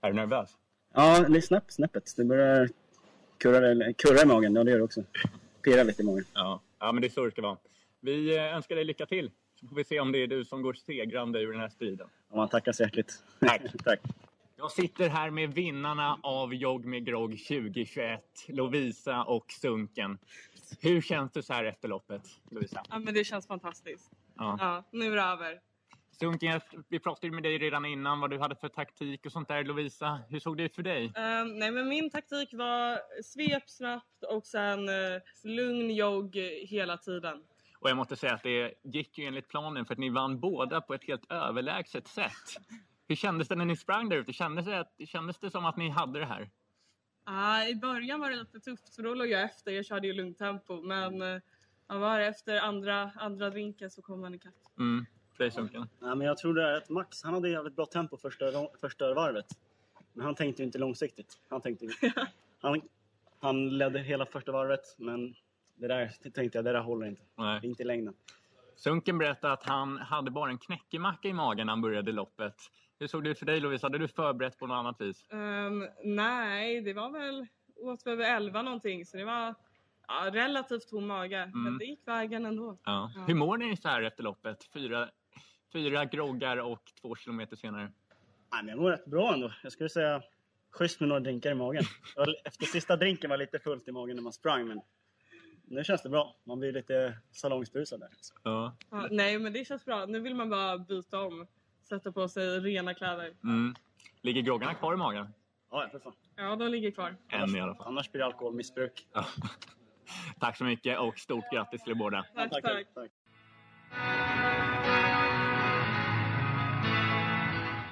Är 0.00 0.08
du 0.08 0.16
nervös? 0.16 0.50
Ja, 0.94 1.24
det 1.28 1.38
är 1.38 1.40
snäpp, 1.40 1.64
snäppet. 1.68 2.12
Det 2.16 2.24
börjar 2.24 2.68
kurra, 3.40 3.70
eller, 3.70 3.92
kurra 3.92 4.22
i 4.22 4.26
magen. 4.26 4.54
Ja, 4.54 4.64
det 4.64 4.70
gör 4.70 4.78
det 4.78 4.84
också. 4.84 5.04
Pirra 5.62 5.82
lite 5.82 6.02
i 6.02 6.04
magen. 6.04 6.24
Ja. 6.34 6.60
ja, 6.78 6.92
men 6.92 7.00
det 7.00 7.08
är 7.08 7.10
så 7.10 7.24
det 7.24 7.30
ska 7.30 7.42
vara. 7.42 7.56
Vi 8.00 8.36
eh, 8.36 8.56
önskar 8.56 8.76
dig 8.76 8.84
lycka 8.84 9.06
till. 9.06 9.30
Så 9.60 9.66
får 9.66 9.76
vi 9.76 9.84
se 9.84 10.00
om 10.00 10.12
det 10.12 10.18
är 10.18 10.26
du 10.26 10.44
som 10.44 10.62
går 10.62 10.74
segrande 10.74 11.40
ur 11.40 11.52
den 11.52 11.60
här 11.60 11.68
striden. 11.68 12.08
Ja, 12.30 12.36
man 12.36 12.48
tackar 12.48 12.72
så 12.72 12.82
hjärtligt. 12.82 13.22
Tack. 13.40 13.62
Tack. 13.84 14.00
Jag 14.56 14.72
sitter 14.72 15.08
här 15.08 15.30
med 15.30 15.54
vinnarna 15.54 16.18
av 16.22 16.54
Jogg 16.54 16.84
med 16.84 17.06
Grogg 17.06 17.30
2021, 17.30 18.20
Lovisa 18.48 19.22
och 19.22 19.52
Sunken. 19.52 20.18
Hur 20.80 21.00
känns 21.00 21.32
det 21.32 21.42
så 21.42 21.52
här 21.52 21.64
efter 21.64 21.88
loppet, 21.88 22.22
Lovisa? 22.50 22.82
Ja, 22.90 22.98
men 22.98 23.14
det 23.14 23.24
känns 23.24 23.46
fantastiskt. 23.46 24.10
Ja. 24.36 24.56
Ja, 24.60 24.84
nu 24.90 25.12
är 25.12 25.16
det 25.16 25.22
över. 25.22 25.60
Sunken, 26.20 26.60
vi 26.88 26.98
pratade 26.98 27.32
med 27.32 27.42
dig 27.42 27.58
redan 27.58 27.84
innan 27.84 28.20
vad 28.20 28.30
du 28.30 28.38
hade 28.38 28.56
för 28.56 28.68
taktik 28.68 29.26
och 29.26 29.32
sånt 29.32 29.48
där. 29.48 29.64
Lovisa, 29.64 30.20
hur 30.28 30.40
såg 30.40 30.56
det 30.56 30.62
ut 30.62 30.74
för 30.74 30.82
dig? 30.82 31.12
Ehm, 31.16 31.58
nej, 31.58 31.70
men 31.70 31.88
min 31.88 32.10
taktik 32.10 32.52
var 32.52 33.00
svep 33.22 33.70
snabbt 33.70 34.24
och 34.28 34.46
sen 34.46 34.88
uh, 34.88 35.20
lugn 35.42 35.90
jogg 35.90 36.36
hela 36.68 36.96
tiden. 36.96 37.42
Och 37.78 37.90
jag 37.90 37.96
måste 37.96 38.16
säga 38.16 38.34
att 38.34 38.42
det 38.42 38.74
gick 38.82 39.18
ju 39.18 39.24
enligt 39.24 39.48
planen 39.48 39.84
för 39.84 39.94
att 39.94 39.98
ni 39.98 40.10
vann 40.10 40.40
båda 40.40 40.80
på 40.80 40.94
ett 40.94 41.04
helt 41.04 41.32
överlägset 41.32 42.08
sätt. 42.08 42.32
Hur 43.08 43.16
kändes 43.16 43.48
det 43.48 43.56
när 43.56 43.64
ni 43.64 43.76
sprang 43.76 44.08
där 44.08 44.16
ute? 44.16 44.32
Kändes 44.32 44.66
det, 44.66 44.80
att- 44.80 44.94
kändes 45.06 45.38
det 45.38 45.50
som 45.50 45.64
att 45.64 45.76
ni 45.76 45.88
hade 45.88 46.18
det 46.18 46.26
här? 46.26 46.50
Ah, 47.24 47.64
I 47.64 47.74
början 47.74 48.20
var 48.20 48.30
det 48.30 48.36
lite 48.36 48.60
tufft 48.60 48.92
så 48.92 49.02
då 49.02 49.14
låg 49.14 49.28
jag 49.28 49.42
efter. 49.42 49.72
Jag 49.72 49.86
körde 49.86 50.06
ju 50.06 50.12
lugnt 50.12 50.38
tempo. 50.38 50.82
Men 50.82 51.22
uh, 51.22 51.40
var 51.86 52.20
efter 52.20 52.60
andra, 52.60 53.10
andra 53.16 53.50
drinken 53.50 53.90
så 53.90 54.02
kom 54.02 54.20
man 54.20 54.34
ikapp. 54.34 54.54
Mm, 54.78 55.06
för 55.06 55.19
dig 55.40 55.50
Sunken? 55.50 55.88
Ja, 56.00 56.14
men 56.14 56.26
jag 56.26 56.38
tror 56.38 56.54
det 56.54 56.62
är 56.62 56.76
att 56.76 56.88
Max, 56.88 57.22
han 57.22 57.34
hade 57.34 57.48
jävligt 57.48 57.76
bra 57.76 57.86
tempo 57.86 58.16
första, 58.16 58.44
första 58.80 59.14
varvet. 59.14 59.46
Men 60.12 60.24
han 60.26 60.34
tänkte 60.34 60.62
ju 60.62 60.66
inte 60.66 60.78
långsiktigt. 60.78 61.38
Han, 61.48 61.60
tänkte, 61.60 61.86
han, 62.60 62.80
han 63.40 63.78
ledde 63.78 63.98
hela 63.98 64.26
första 64.26 64.52
varvet, 64.52 64.94
men 64.98 65.34
det 65.74 65.88
där 65.88 66.30
tänkte 66.30 66.58
jag, 66.58 66.64
det 66.64 66.72
där 66.72 66.80
håller 66.80 67.06
inte. 67.06 67.22
Nej. 67.36 67.60
Inte 67.62 67.82
i 67.82 67.86
längden. 67.86 68.14
Sunken 68.76 69.18
berättade 69.18 69.52
att 69.52 69.64
han 69.64 69.98
hade 69.98 70.30
bara 70.30 70.50
en 70.50 70.58
knäckemacka 70.58 71.28
i 71.28 71.32
magen 71.32 71.66
när 71.66 71.72
han 71.72 71.80
började 71.80 72.12
loppet. 72.12 72.54
Hur 72.98 73.06
såg 73.06 73.24
det 73.24 73.30
ut 73.30 73.38
för 73.38 73.46
dig 73.46 73.60
Lovisa? 73.60 73.86
Hade 73.86 73.98
du 73.98 74.08
förberett 74.08 74.58
på 74.58 74.66
något 74.66 74.74
annat 74.74 75.00
vis? 75.00 75.24
Ehm, 75.30 75.88
nej, 76.04 76.80
det 76.80 76.92
var 76.92 77.10
väl 77.10 77.46
åt 77.76 78.06
över 78.06 78.36
11 78.36 78.62
någonting 78.62 79.06
så 79.06 79.16
det 79.16 79.24
var 79.24 79.54
ja, 80.08 80.30
relativt 80.32 80.88
tom 80.88 81.06
mage. 81.06 81.50
Men 81.54 81.78
det 81.78 81.84
gick 81.84 82.08
vägen 82.08 82.46
ändå. 82.46 82.78
Ja. 82.84 83.12
Ja. 83.14 83.24
Hur 83.26 83.34
mår 83.34 83.56
ni 83.56 83.76
så 83.76 83.88
här 83.88 84.02
efter 84.02 84.22
loppet? 84.22 84.64
Fyra, 84.72 85.08
fyra 85.72 86.04
groggar 86.04 86.56
och 86.56 86.82
två 87.00 87.16
kilometer 87.16 87.56
senare. 87.56 87.92
Nej, 88.52 88.62
men 88.62 88.68
jag 88.68 88.78
mår 88.78 88.90
rätt 88.90 89.04
bra 89.04 89.34
ändå. 89.34 89.52
Jag 89.62 89.72
skulle 89.72 89.88
säga 89.88 90.22
schysst 90.70 91.00
med 91.00 91.08
några 91.08 91.20
drinkar 91.20 91.50
i 91.50 91.54
magen. 91.54 91.84
Efter 92.44 92.66
sista 92.66 92.96
drinken 92.96 93.30
var 93.30 93.36
lite 93.36 93.58
fullt 93.58 93.88
i 93.88 93.92
magen 93.92 94.16
när 94.16 94.22
man 94.22 94.32
sprang, 94.32 94.68
men 94.68 94.80
nu 95.64 95.84
känns 95.84 96.02
det 96.02 96.08
bra. 96.08 96.36
Man 96.44 96.58
blir 96.60 96.72
lite 96.72 97.18
salongsberusad 97.32 98.00
där. 98.00 98.08
Ja. 98.42 98.76
Ja, 98.90 99.08
nej, 99.10 99.38
men 99.38 99.52
det 99.52 99.64
känns 99.64 99.84
bra. 99.84 100.06
Nu 100.06 100.20
vill 100.20 100.34
man 100.34 100.50
bara 100.50 100.78
byta 100.78 101.20
om. 101.20 101.46
Sätta 101.88 102.12
på 102.12 102.28
sig 102.28 102.60
rena 102.60 102.94
kläder. 102.94 103.32
Mm. 103.44 103.74
Ligger 104.22 104.42
groggarna 104.42 104.74
kvar 104.74 104.94
i 104.94 104.96
magen? 104.96 105.28
Ja, 105.70 105.88
för 105.92 105.98
fan. 105.98 106.12
Ja, 106.36 106.56
de 106.56 106.68
ligger 106.68 106.90
kvar. 106.90 107.16
Än 107.28 107.56
i 107.56 107.60
alla 107.60 107.74
fall. 107.74 107.86
Annars 107.86 108.12
blir 108.12 108.18
det 108.18 108.26
alkoholmissbruk. 108.26 109.08
Ja. 109.12 109.26
Tack 110.40 110.56
så 110.56 110.64
mycket 110.64 110.98
och 110.98 111.18
stort 111.18 111.44
grattis 111.52 111.82
till 111.82 111.90
er 111.92 111.96
båda. 111.96 112.26
Tack, 112.34 112.52
tack. 112.94 113.10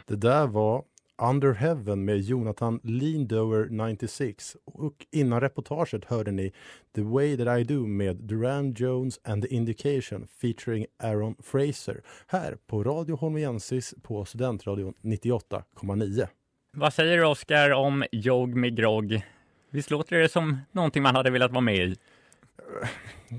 Det 0.09 0.17
där 0.17 0.47
var 0.47 0.85
Under 1.23 1.53
Heaven 1.53 2.05
med 2.05 2.21
Jonathan 2.21 2.81
Lindower 2.83 3.69
96 3.71 4.57
och 4.65 5.07
innan 5.13 5.41
reportaget 5.41 6.05
hörde 6.05 6.31
ni 6.31 6.53
The 6.95 7.03
Way 7.03 7.37
That 7.37 7.61
I 7.61 7.65
Do 7.65 7.87
med 7.87 8.17
Duran 8.17 8.73
Jones 8.73 9.21
and 9.25 9.43
the 9.43 9.55
Indication 9.55 10.27
featuring 10.41 10.87
Aaron 11.03 11.35
Fraser 11.43 12.01
här 12.27 12.57
på 12.67 12.85
Radio 12.85 13.17
Holmiensis 13.17 13.95
på 14.03 14.25
Studentradion 14.25 14.95
98,9. 15.03 16.29
Vad 16.73 16.93
säger 16.93 17.17
du 17.17 17.25
Oskar 17.25 17.71
om 17.71 18.05
Jog 18.13 18.55
med 18.55 18.77
grogg? 18.77 19.23
Visst 19.71 19.91
låter 19.91 20.17
det 20.17 20.29
som 20.29 20.59
någonting 20.73 21.03
man 21.03 21.17
hade 21.17 21.31
velat 21.31 21.51
vara 21.51 21.61
med 21.61 21.77
i? 21.77 21.97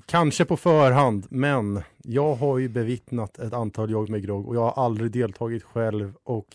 Kanske 0.05 0.45
på 0.45 0.57
förhand, 0.57 1.27
men 1.29 1.81
jag 2.03 2.35
har 2.35 2.57
ju 2.57 2.69
bevittnat 2.69 3.39
ett 3.39 3.53
antal 3.53 3.91
jag 3.91 4.09
med 4.09 4.23
grogg 4.23 4.47
och 4.47 4.55
jag 4.55 4.61
har 4.61 4.83
aldrig 4.83 5.11
deltagit 5.11 5.63
själv 5.63 6.13
och 6.23 6.47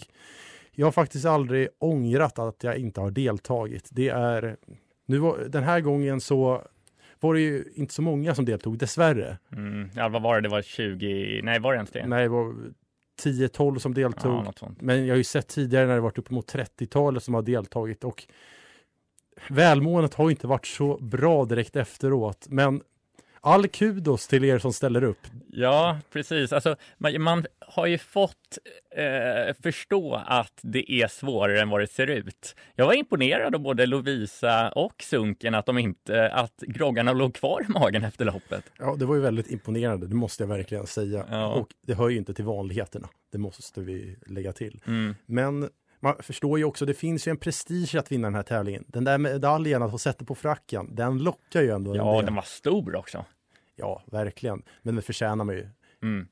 jag 0.73 0.87
har 0.87 0.93
faktiskt 0.93 1.25
aldrig 1.25 1.69
ångrat 1.79 2.39
att 2.39 2.65
jag 2.65 2.77
inte 2.77 3.01
har 3.01 3.11
deltagit. 3.11 3.89
Det 3.93 4.09
är 4.09 4.57
nu 5.07 5.19
var, 5.19 5.39
den 5.49 5.63
här 5.63 5.81
gången 5.81 6.21
så 6.21 6.63
var 7.21 7.35
det 7.35 7.41
ju 7.41 7.65
inte 7.75 7.95
så 7.95 8.03
många 8.03 8.35
som 8.35 8.45
deltog, 8.45 8.79
dessvärre. 8.79 9.39
Mm. 9.53 9.91
Ja, 9.95 10.09
vad 10.09 10.23
var 10.23 10.35
det? 10.35 10.41
Det 10.41 10.49
var 10.49 10.63
20? 10.63 11.41
Nej, 11.43 11.59
var 11.59 11.73
det 11.73 11.77
ens 11.77 11.91
det? 11.91 12.07
Nej, 12.07 12.23
det 12.23 12.29
var 12.29 12.55
10-12 13.23 13.79
som 13.79 13.95
deltog. 13.95 14.47
Ja, 14.61 14.69
Men 14.81 15.07
jag 15.07 15.15
har 15.15 15.19
ju 15.19 15.25
sett 15.25 15.49
tidigare 15.49 15.87
när 15.87 15.95
det 15.95 16.01
varit 16.01 16.19
uppemot 16.19 16.55
30-talet 16.55 17.23
som 17.23 17.35
har 17.35 17.43
deltagit 17.43 18.05
och 18.05 18.25
välmåendet 19.49 20.15
har 20.15 20.31
inte 20.31 20.47
varit 20.47 20.67
så 20.67 20.97
bra 20.97 21.45
direkt 21.45 21.77
efteråt. 21.77 22.47
Men 22.49 22.83
all 23.45 23.69
kudos 23.69 24.29
till 24.29 24.45
er 24.45 24.59
som 24.59 24.73
ställer 24.73 25.05
upp. 25.05 25.27
Ja, 25.51 25.99
precis. 26.13 26.53
Alltså, 26.53 26.77
man, 26.99 27.23
man 27.23 27.47
har 27.61 27.87
ju 27.87 27.99
fått 27.99 28.59
eh, 28.97 29.55
förstå 29.63 30.15
att 30.27 30.59
det 30.63 30.93
är 30.93 31.09
svårare 31.09 31.61
än 31.61 31.69
vad 31.69 31.81
det 31.81 31.87
ser 31.87 32.07
ut. 32.07 32.55
Jag 32.75 32.87
var 32.87 32.95
imponerad 32.95 33.55
av 33.55 33.61
både 33.61 33.87
Lovisa 33.87 34.69
och 34.69 35.03
Sunken 35.03 35.55
att 35.55 35.67
de 35.67 35.79
inte, 35.79 36.31
att 36.31 36.57
groggarna 36.61 37.13
låg 37.13 37.35
kvar 37.35 37.65
i 37.69 37.73
magen 37.73 38.05
efter 38.05 38.25
loppet. 38.25 38.65
Ja, 38.79 38.97
det 38.99 39.05
var 39.05 39.15
ju 39.15 39.21
väldigt 39.21 39.51
imponerande, 39.51 40.07
det 40.07 40.15
måste 40.15 40.43
jag 40.43 40.49
verkligen 40.49 40.87
säga. 40.87 41.27
Ja. 41.31 41.55
Och 41.55 41.69
det 41.87 41.95
hör 41.95 42.09
ju 42.09 42.17
inte 42.17 42.35
till 42.35 42.45
vanligheterna, 42.45 43.09
det 43.33 43.39
måste 43.39 43.81
vi 43.81 44.17
lägga 44.27 44.53
till. 44.53 44.81
Mm. 44.87 45.15
Men 45.27 45.69
man 46.05 46.15
förstår 46.21 46.59
ju 46.59 46.65
också, 46.65 46.87
det 46.87 46.95
finns 46.95 47.29
ju 47.29 47.31
en 47.31 47.37
prestige 47.37 47.95
att 47.95 48.13
vinna 48.13 48.27
den 48.27 48.35
här 48.35 48.43
tävlingen. 48.43 48.85
Den 48.89 49.05
där 49.05 49.19
medaljen, 49.19 49.83
att 49.83 49.91
få 49.91 49.99
sätta 49.99 50.25
på 50.25 50.35
fracken, 50.35 50.95
den 50.95 51.19
lockar 51.19 51.63
ju 51.63 51.71
ändå. 51.71 51.97
Ja, 51.97 52.23
den 52.23 52.35
var 52.35 52.43
stor 52.43 52.97
också. 52.97 53.25
Ja, 53.77 54.03
verkligen. 54.13 54.63
Men 54.83 54.97
det 54.97 55.03
förtjänar 55.03 55.45
man 55.45 55.55
ju. 55.55 55.69
Mm. 56.03 56.29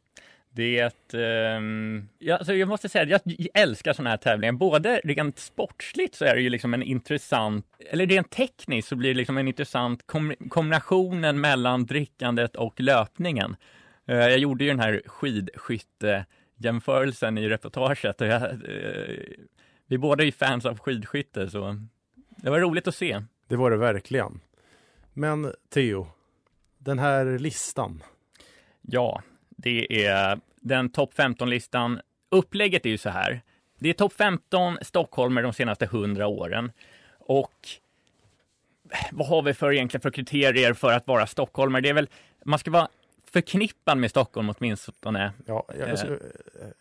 Det, 0.54 1.14
ehm, 1.14 2.08
ja, 2.18 2.36
alltså 2.36 2.54
jag 2.54 2.68
måste 2.68 2.88
säga 2.88 3.16
att 3.16 3.22
jag 3.24 3.48
älskar 3.54 3.92
sådana 3.92 4.10
här 4.10 4.16
tävlingar. 4.16 4.52
Både 4.52 5.00
rent 5.04 5.38
sportsligt 5.38 6.14
så 6.14 6.24
är 6.24 6.34
det 6.34 6.40
ju 6.40 6.50
liksom 6.50 6.74
en 6.74 6.82
intressant, 6.82 7.66
eller 7.90 8.06
rent 8.06 8.30
tekniskt 8.30 8.88
så 8.88 8.96
blir 8.96 9.10
det 9.10 9.16
liksom 9.16 9.38
en 9.38 9.48
intressant 9.48 10.06
kom, 10.06 10.34
kombinationen 10.48 11.40
mellan 11.40 11.86
drickandet 11.86 12.56
och 12.56 12.80
löpningen. 12.80 13.56
Eh, 14.08 14.16
jag 14.16 14.38
gjorde 14.38 14.64
ju 14.64 14.70
den 14.70 14.80
här 14.80 15.02
skidskyttejämförelsen 16.62 17.38
i 17.38 17.48
reportaget 17.48 18.20
och 18.20 18.26
jag, 18.26 18.42
eh, 18.42 19.16
vi 19.86 19.98
båda 19.98 20.24
är 20.24 20.32
fans 20.32 20.66
av 20.66 20.78
skidskytte 20.78 21.50
så 21.50 21.76
det 22.36 22.50
var 22.50 22.60
roligt 22.60 22.88
att 22.88 22.94
se. 22.94 23.22
Det 23.48 23.56
var 23.56 23.70
det 23.70 23.76
verkligen. 23.76 24.40
Men 25.14 25.52
Theo, 25.70 26.06
den 26.78 26.98
här 26.98 27.38
listan. 27.38 28.02
Ja, 28.82 29.22
det 29.50 30.06
är 30.06 30.40
den 30.60 30.90
topp 30.90 31.14
15-listan. 31.14 32.00
Upplägget 32.30 32.86
är 32.86 32.90
ju 32.90 32.98
så 32.98 33.10
här. 33.10 33.42
Det 33.78 33.88
är 33.88 33.94
topp 33.94 34.12
15 34.12 34.78
stockholmare 34.82 35.44
de 35.44 35.52
senaste 35.52 35.84
100 35.84 36.26
åren. 36.26 36.72
Och 37.18 37.68
vad 39.12 39.28
har 39.28 39.42
vi 39.42 39.54
för 39.54 39.72
egentligen 39.72 40.02
för 40.02 40.10
kriterier 40.10 40.74
för 40.74 40.92
att 40.92 41.06
vara 41.06 41.26
stockholmare? 41.26 41.82
Det 41.82 41.88
är 41.88 41.94
väl, 41.94 42.08
man 42.44 42.58
ska 42.58 42.70
vara 42.70 42.88
förknippad 43.32 43.98
med 43.98 44.10
Stockholm 44.10 44.52
åtminstone. 44.58 45.32
Ja, 45.46 45.64
jag, 45.78 45.88
Eh, 45.88 45.96
ska, 45.96 46.08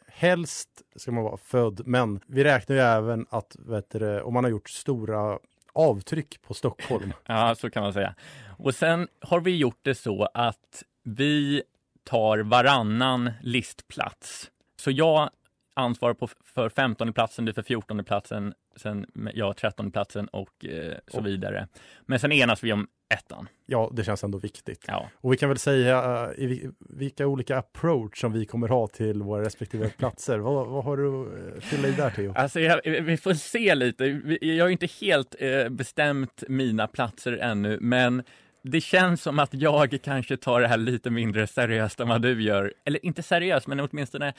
helst 0.08 0.70
ska 0.96 1.12
man 1.12 1.24
vara 1.24 1.38
född, 1.38 1.82
men 1.88 2.20
vi 2.28 2.44
räknar 2.44 2.76
ju 2.76 2.82
även 2.82 3.26
att 3.30 3.56
du, 3.90 4.22
om 4.22 4.34
man 4.34 4.44
har 4.44 4.52
gjort 4.52 4.70
stora 4.70 5.40
avtryck 5.74 6.42
på 6.42 6.54
Stockholm. 6.54 7.14
Ja, 7.26 7.56
så 7.56 7.70
kan 7.70 7.84
man 7.84 7.94
säga. 7.94 8.16
Och 8.58 8.76
sen 8.76 9.08
har 9.20 9.40
vi 9.40 9.58
gjort 9.58 9.80
det 9.82 9.96
så 9.96 10.28
att 10.34 10.84
vi 11.04 11.64
tar 12.04 12.38
varannan 12.40 13.32
listplats. 13.42 14.52
Så 14.76 14.92
jag 14.92 15.30
ansvarar 15.74 16.14
på, 16.14 16.28
för 16.46 16.70
15 16.70 17.14
platsen, 17.14 17.46
du 17.46 17.54
för 17.54 17.62
14 17.64 18.04
platsen, 18.04 18.54
sen 18.76 19.06
jag 19.34 19.58
13 19.58 19.92
platsen 19.92 20.28
och 20.28 20.66
eh, 20.66 20.94
så 21.08 21.18
Och- 21.20 21.26
vidare. 21.28 21.68
Men 22.06 22.20
sen 22.20 22.32
enas 22.32 22.64
vi 22.64 22.74
om 22.74 22.88
ettan. 23.14 23.48
Ja, 23.66 23.92
det 23.94 24.04
känns 24.04 24.24
ändå 24.24 24.38
viktigt. 24.38 24.86
Ja. 24.88 25.10
Och 25.16 25.34
vi 25.34 25.38
kan 25.38 25.50
väl 25.50 25.58
säga 25.58 26.26
uh, 26.28 26.40
i 26.40 26.46
vi- 26.46 26.70
vilka 26.80 27.28
olika 27.28 27.58
approach 27.58 28.22
som 28.22 28.34
vi 28.34 28.46
kommer 28.46 28.68
ha 28.68 28.88
till 28.88 29.22
våra 29.22 29.42
respektive 29.46 29.90
platser. 29.98 30.38
vad, 30.40 30.68
vad 30.68 30.84
har 30.84 30.98
du 30.98 31.32
att 31.58 31.64
fylla 31.64 31.88
i 31.88 31.92
där 31.92 32.10
Theo? 32.10 32.34
Alltså, 32.36 32.60
jag, 32.60 32.82
vi 33.02 33.18
får 33.18 33.34
se 33.34 33.76
lite. 33.76 34.06
Jag 34.42 34.66
har 34.66 34.70
inte 34.70 34.88
helt 35.02 35.36
eh, 35.40 35.70
bestämt 35.70 36.44
mina 36.48 36.88
platser 36.88 37.38
ännu, 37.38 37.78
men 37.82 38.24
det 38.64 38.82
känns 38.82 39.22
som 39.22 39.40
att 39.40 39.54
jag 39.54 40.00
kanske 40.04 40.38
tar 40.38 40.62
det 40.62 40.68
här 40.68 40.78
lite 40.78 41.10
mindre 41.10 41.48
seriöst 41.48 42.00
än 42.00 42.08
vad 42.08 42.22
du 42.22 42.42
gör. 42.44 42.74
Eller 42.86 43.06
inte 43.06 43.24
seriöst, 43.24 43.68
men 43.68 43.80
åtminstone 43.80 44.34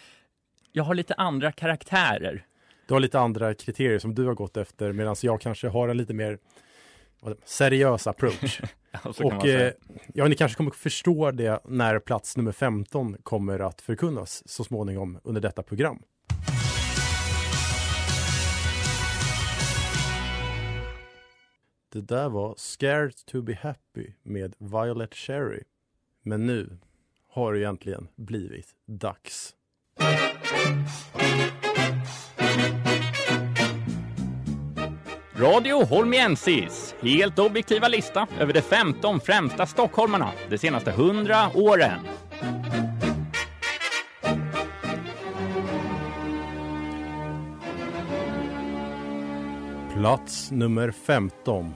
jag 0.72 0.84
har 0.84 0.94
lite 0.94 1.14
andra 1.14 1.52
karaktärer. 1.52 2.46
Du 2.86 2.94
har 2.94 3.00
lite 3.00 3.20
andra 3.20 3.54
kriterier 3.54 3.98
som 3.98 4.14
du 4.14 4.26
har 4.26 4.34
gått 4.34 4.56
efter 4.56 4.92
medan 4.92 5.16
jag 5.22 5.40
kanske 5.40 5.68
har 5.68 5.88
en 5.88 5.96
lite 5.96 6.14
mer 6.14 6.38
seriös 7.44 8.06
approach. 8.06 8.60
Ja, 9.04 9.24
och 9.24 9.46
eh, 9.46 9.72
ja, 10.14 10.28
ni 10.28 10.34
kanske 10.34 10.56
kommer 10.56 10.70
förstå 10.70 11.30
det 11.30 11.60
när 11.64 11.98
plats 11.98 12.36
nummer 12.36 12.52
15 12.52 13.16
kommer 13.22 13.58
att 13.58 13.80
förkunnas 13.80 14.48
så 14.48 14.64
småningom 14.64 15.18
under 15.24 15.40
detta 15.40 15.62
program. 15.62 16.02
Det 21.92 22.00
där 22.00 22.28
var 22.28 22.54
Scared 22.56 23.16
to 23.26 23.42
be 23.42 23.58
happy 23.62 24.12
med 24.22 24.54
Violet 24.58 25.14
Cherry. 25.14 25.62
Men 26.22 26.46
nu 26.46 26.78
har 27.28 27.52
det 27.52 27.58
egentligen 27.58 28.08
blivit 28.16 28.68
dags. 28.86 29.54
Radio 35.42 35.84
Holmiensis, 35.84 36.94
helt 37.00 37.38
objektiva 37.38 37.88
lista 37.88 38.26
över 38.40 38.52
de 38.52 38.62
15 38.62 39.20
främsta 39.20 39.66
stockholmarna 39.66 40.32
de 40.50 40.58
senaste 40.58 40.90
100 40.90 41.50
åren. 41.54 42.00
Plats 49.94 50.50
nummer 50.50 50.90
15. 50.90 51.74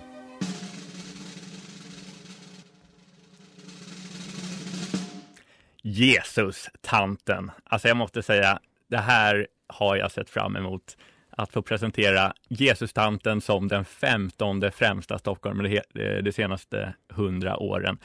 Jesus, 5.97 6.69
tanten. 6.81 7.51
Alltså 7.65 7.89
jag 7.89 7.97
måste 7.97 8.23
säga, 8.23 8.59
det 8.91 8.99
här 8.99 9.47
har 9.67 9.97
jag 9.97 10.13
sett 10.13 10.31
fram 10.31 10.57
emot. 10.57 10.97
Att 11.31 11.53
få 11.53 11.63
presentera 11.63 12.33
Jesus-tanten 12.49 13.41
som 13.41 13.69
den 13.69 13.85
femtonde 13.85 14.71
främsta 14.71 15.19
Stockholm 15.19 15.63
de, 15.63 15.77
eh, 15.77 16.23
de 16.23 16.33
senaste 16.33 16.95
hundra 17.09 17.57
åren. 17.57 17.99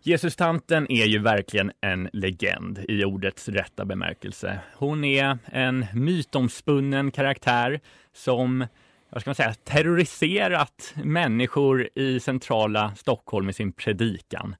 Jesus-tanten 0.00 0.92
är 0.92 1.04
ju 1.04 1.18
verkligen 1.18 1.72
en 1.80 2.08
legend 2.12 2.84
i 2.88 3.04
ordets 3.04 3.48
rätta 3.48 3.84
bemärkelse. 3.84 4.58
Hon 4.74 5.04
är 5.04 5.38
en 5.44 5.86
mytomspunnen 5.92 7.10
karaktär 7.10 7.80
som 8.12 8.66
vad 9.10 9.20
ska 9.20 9.30
man 9.30 9.34
säga, 9.34 9.54
terroriserat 9.54 10.94
människor 11.04 11.88
i 11.94 12.20
centrala 12.20 12.94
Stockholm 12.96 13.46
med 13.46 13.54
sin 13.54 13.72
predikan. 13.72 14.56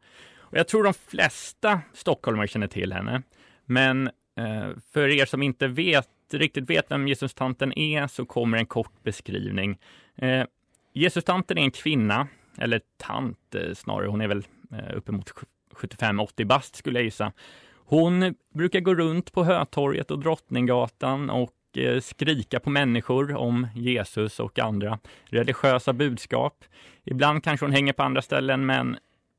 Och 0.54 0.58
jag 0.58 0.68
tror 0.68 0.84
de 0.84 0.94
flesta 0.94 1.80
stockholmare 1.92 2.48
känner 2.48 2.66
till 2.66 2.92
henne. 2.92 3.22
Men 3.64 4.06
eh, 4.36 4.68
för 4.92 5.08
er 5.08 5.26
som 5.26 5.42
inte 5.42 5.68
vet, 5.68 6.08
riktigt 6.32 6.70
vet 6.70 6.90
vem 6.90 7.08
Jesus-tanten 7.08 7.78
är 7.78 8.06
så 8.06 8.26
kommer 8.26 8.58
en 8.58 8.66
kort 8.66 9.02
beskrivning. 9.02 9.78
Eh, 10.16 10.44
Jesus-tanten 10.92 11.58
är 11.58 11.62
en 11.62 11.70
kvinna, 11.70 12.28
eller 12.58 12.80
tant 12.96 13.54
eh, 13.54 13.74
snarare, 13.74 14.08
hon 14.08 14.20
är 14.20 14.28
väl 14.28 14.46
eh, 14.72 14.96
uppemot 14.96 15.32
75-80 15.74 16.44
bast 16.44 16.76
skulle 16.76 16.98
jag 16.98 17.04
gissa. 17.04 17.32
Hon 17.74 18.34
brukar 18.54 18.80
gå 18.80 18.94
runt 18.94 19.32
på 19.32 19.44
Hötorget 19.44 20.10
och 20.10 20.18
Drottninggatan 20.18 21.30
och 21.30 21.78
eh, 21.78 22.00
skrika 22.00 22.60
på 22.60 22.70
människor 22.70 23.36
om 23.36 23.68
Jesus 23.74 24.40
och 24.40 24.58
andra 24.58 24.98
religiösa 25.24 25.92
budskap. 25.92 26.64
Ibland 27.04 27.44
kanske 27.44 27.66
hon 27.66 27.72
hänger 27.72 27.92
på 27.92 28.02
andra 28.02 28.22
ställen, 28.22 28.66
men 28.66 28.96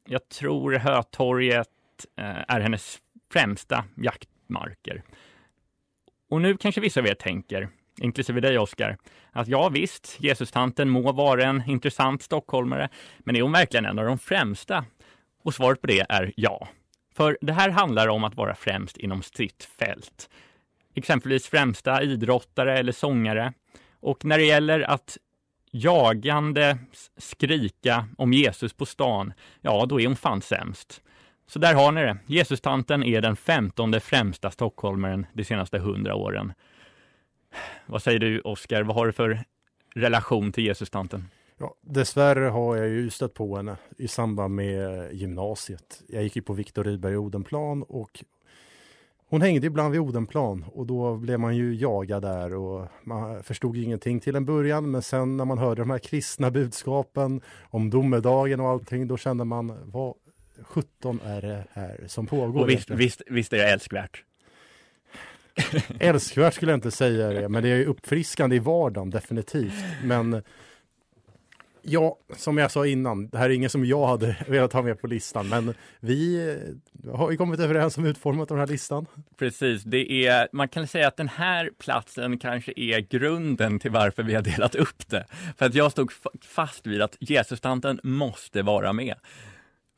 jag 0.07 0.29
tror 0.29 0.73
Hötorget 0.73 1.69
eh, 2.17 2.43
är 2.47 2.59
hennes 2.59 2.99
främsta 3.31 3.85
jaktmarker. 3.95 5.03
Och 6.29 6.41
nu 6.41 6.57
kanske 6.57 6.81
vissa 6.81 6.99
av 6.99 7.07
er 7.07 7.13
tänker, 7.13 7.69
inklusive 8.01 8.41
dig 8.41 8.59
Oskar, 8.59 8.97
att 9.31 9.47
ja 9.47 9.69
visst, 9.69 10.17
Jesus-tanten 10.19 10.89
må 10.89 11.11
vara 11.11 11.43
en 11.43 11.63
intressant 11.67 12.21
stockholmare, 12.21 12.89
men 13.19 13.35
är 13.35 13.41
hon 13.41 13.51
verkligen 13.51 13.85
en 13.85 13.99
av 13.99 14.05
de 14.05 14.17
främsta? 14.17 14.85
Och 15.43 15.53
svaret 15.53 15.81
på 15.81 15.87
det 15.87 16.05
är 16.09 16.33
ja. 16.35 16.67
För 17.15 17.37
det 17.41 17.53
här 17.53 17.69
handlar 17.69 18.07
om 18.07 18.23
att 18.23 18.35
vara 18.35 18.55
främst 18.55 18.97
inom 18.97 19.23
sitt 19.23 19.63
fält. 19.79 20.29
Exempelvis 20.95 21.47
främsta 21.47 22.03
idrottare 22.03 22.79
eller 22.79 22.91
sångare. 22.91 23.53
Och 23.99 24.25
när 24.25 24.37
det 24.37 24.45
gäller 24.45 24.79
att 24.79 25.17
jagande 25.75 26.77
skrika 27.17 28.07
om 28.17 28.33
Jesus 28.33 28.73
på 28.73 28.85
stan, 28.85 29.33
ja 29.61 29.85
då 29.85 30.01
är 30.01 30.07
hon 30.07 30.15
fan 30.15 30.41
sämst. 30.41 31.01
Så 31.47 31.59
där 31.59 31.73
har 31.73 31.91
ni 31.91 32.01
det. 32.01 32.17
Jesustanten 32.25 33.03
är 33.03 33.21
den 33.21 33.35
femtonde 33.35 33.99
främsta 33.99 34.51
stockholmaren 34.51 35.25
de 35.33 35.43
senaste 35.43 35.79
hundra 35.79 36.15
åren. 36.15 36.53
Vad 37.85 38.03
säger 38.03 38.19
du 38.19 38.41
Oskar, 38.41 38.83
vad 38.83 38.95
har 38.95 39.05
du 39.05 39.11
för 39.11 39.43
relation 39.95 40.51
till 40.51 40.65
Jesustanten? 40.65 41.25
Ja, 41.57 41.75
dessvärre 41.81 42.45
har 42.45 42.75
jag 42.75 42.87
ju 42.87 43.09
stött 43.09 43.33
på 43.33 43.55
henne 43.55 43.77
i 43.97 44.07
samband 44.07 44.55
med 44.55 44.99
eh, 44.99 45.11
gymnasiet. 45.11 46.01
Jag 46.07 46.23
gick 46.23 46.35
ju 46.35 46.41
på 46.41 46.53
Viktor 46.53 46.83
Rydberg 46.83 47.17
Odenplan 47.17 47.83
och 47.83 48.23
hon 49.35 49.41
hängde 49.41 49.67
ibland 49.67 49.91
vid 49.91 50.01
Odenplan 50.01 50.65
och 50.73 50.85
då 50.85 51.15
blev 51.15 51.39
man 51.39 51.55
ju 51.55 51.75
jagad 51.75 52.21
där 52.21 52.55
och 52.55 52.87
man 53.03 53.43
förstod 53.43 53.77
ingenting 53.77 54.19
till 54.19 54.35
en 54.35 54.45
början 54.45 54.91
men 54.91 55.01
sen 55.01 55.37
när 55.37 55.45
man 55.45 55.57
hörde 55.57 55.81
de 55.81 55.89
här 55.89 55.99
kristna 55.99 56.51
budskapen 56.51 57.41
om 57.61 57.89
domedagen 57.89 58.59
och 58.59 58.69
allting 58.69 59.07
då 59.07 59.17
kände 59.17 59.43
man 59.45 59.77
vad 59.85 60.13
17 60.61 61.19
är 61.25 61.41
det 61.41 61.63
här 61.71 62.03
som 62.07 62.27
pågår? 62.27 62.61
Och 62.61 62.69
visst, 62.69 62.89
visst, 62.89 63.21
visst 63.27 63.53
är 63.53 63.57
det 63.57 63.69
älskvärt? 63.69 64.23
Älskvärt 65.99 66.53
skulle 66.53 66.71
jag 66.71 66.77
inte 66.77 66.91
säga 66.91 67.29
det, 67.29 67.49
men 67.49 67.63
det 67.63 67.69
är 67.69 67.85
uppfriskande 67.85 68.55
i 68.55 68.59
vardagen 68.59 69.09
definitivt. 69.09 69.83
Men 70.03 70.43
ja, 71.85 72.17
som 72.37 72.57
jag 72.57 72.71
sa 72.71 72.87
innan, 72.87 73.27
det 73.29 73.37
här 73.37 73.49
är 73.49 73.53
inget 73.53 73.71
som 73.71 73.85
jag 73.85 74.07
hade 74.07 74.37
velat 74.47 74.73
ha 74.73 74.81
med 74.81 75.01
på 75.01 75.07
listan, 75.07 75.49
men 75.49 75.73
vi 75.99 76.49
eh, 77.03 77.15
har 77.15 77.31
ju 77.31 77.37
kommit 77.37 77.59
överens 77.59 77.97
om 77.97 78.05
utformat 78.05 78.49
den 78.49 78.57
här 78.57 78.67
listan. 78.67 79.05
Precis, 79.37 79.83
det 79.83 80.27
är, 80.27 80.47
man 80.51 80.67
kan 80.67 80.87
säga 80.87 81.07
att 81.07 81.17
den 81.17 81.27
här 81.27 81.69
platsen 81.79 82.39
kanske 82.39 82.73
är 82.75 82.99
grunden 82.99 83.79
till 83.79 83.91
varför 83.91 84.23
vi 84.23 84.35
har 84.35 84.41
delat 84.41 84.75
upp 84.75 85.07
det. 85.07 85.25
För 85.57 85.65
att 85.65 85.73
jag 85.73 85.91
stod 85.91 86.11
fast 86.41 86.87
vid 86.87 87.01
att 87.01 87.17
Jesus-tanten 87.19 87.99
måste 88.03 88.61
vara 88.61 88.93
med. 88.93 89.15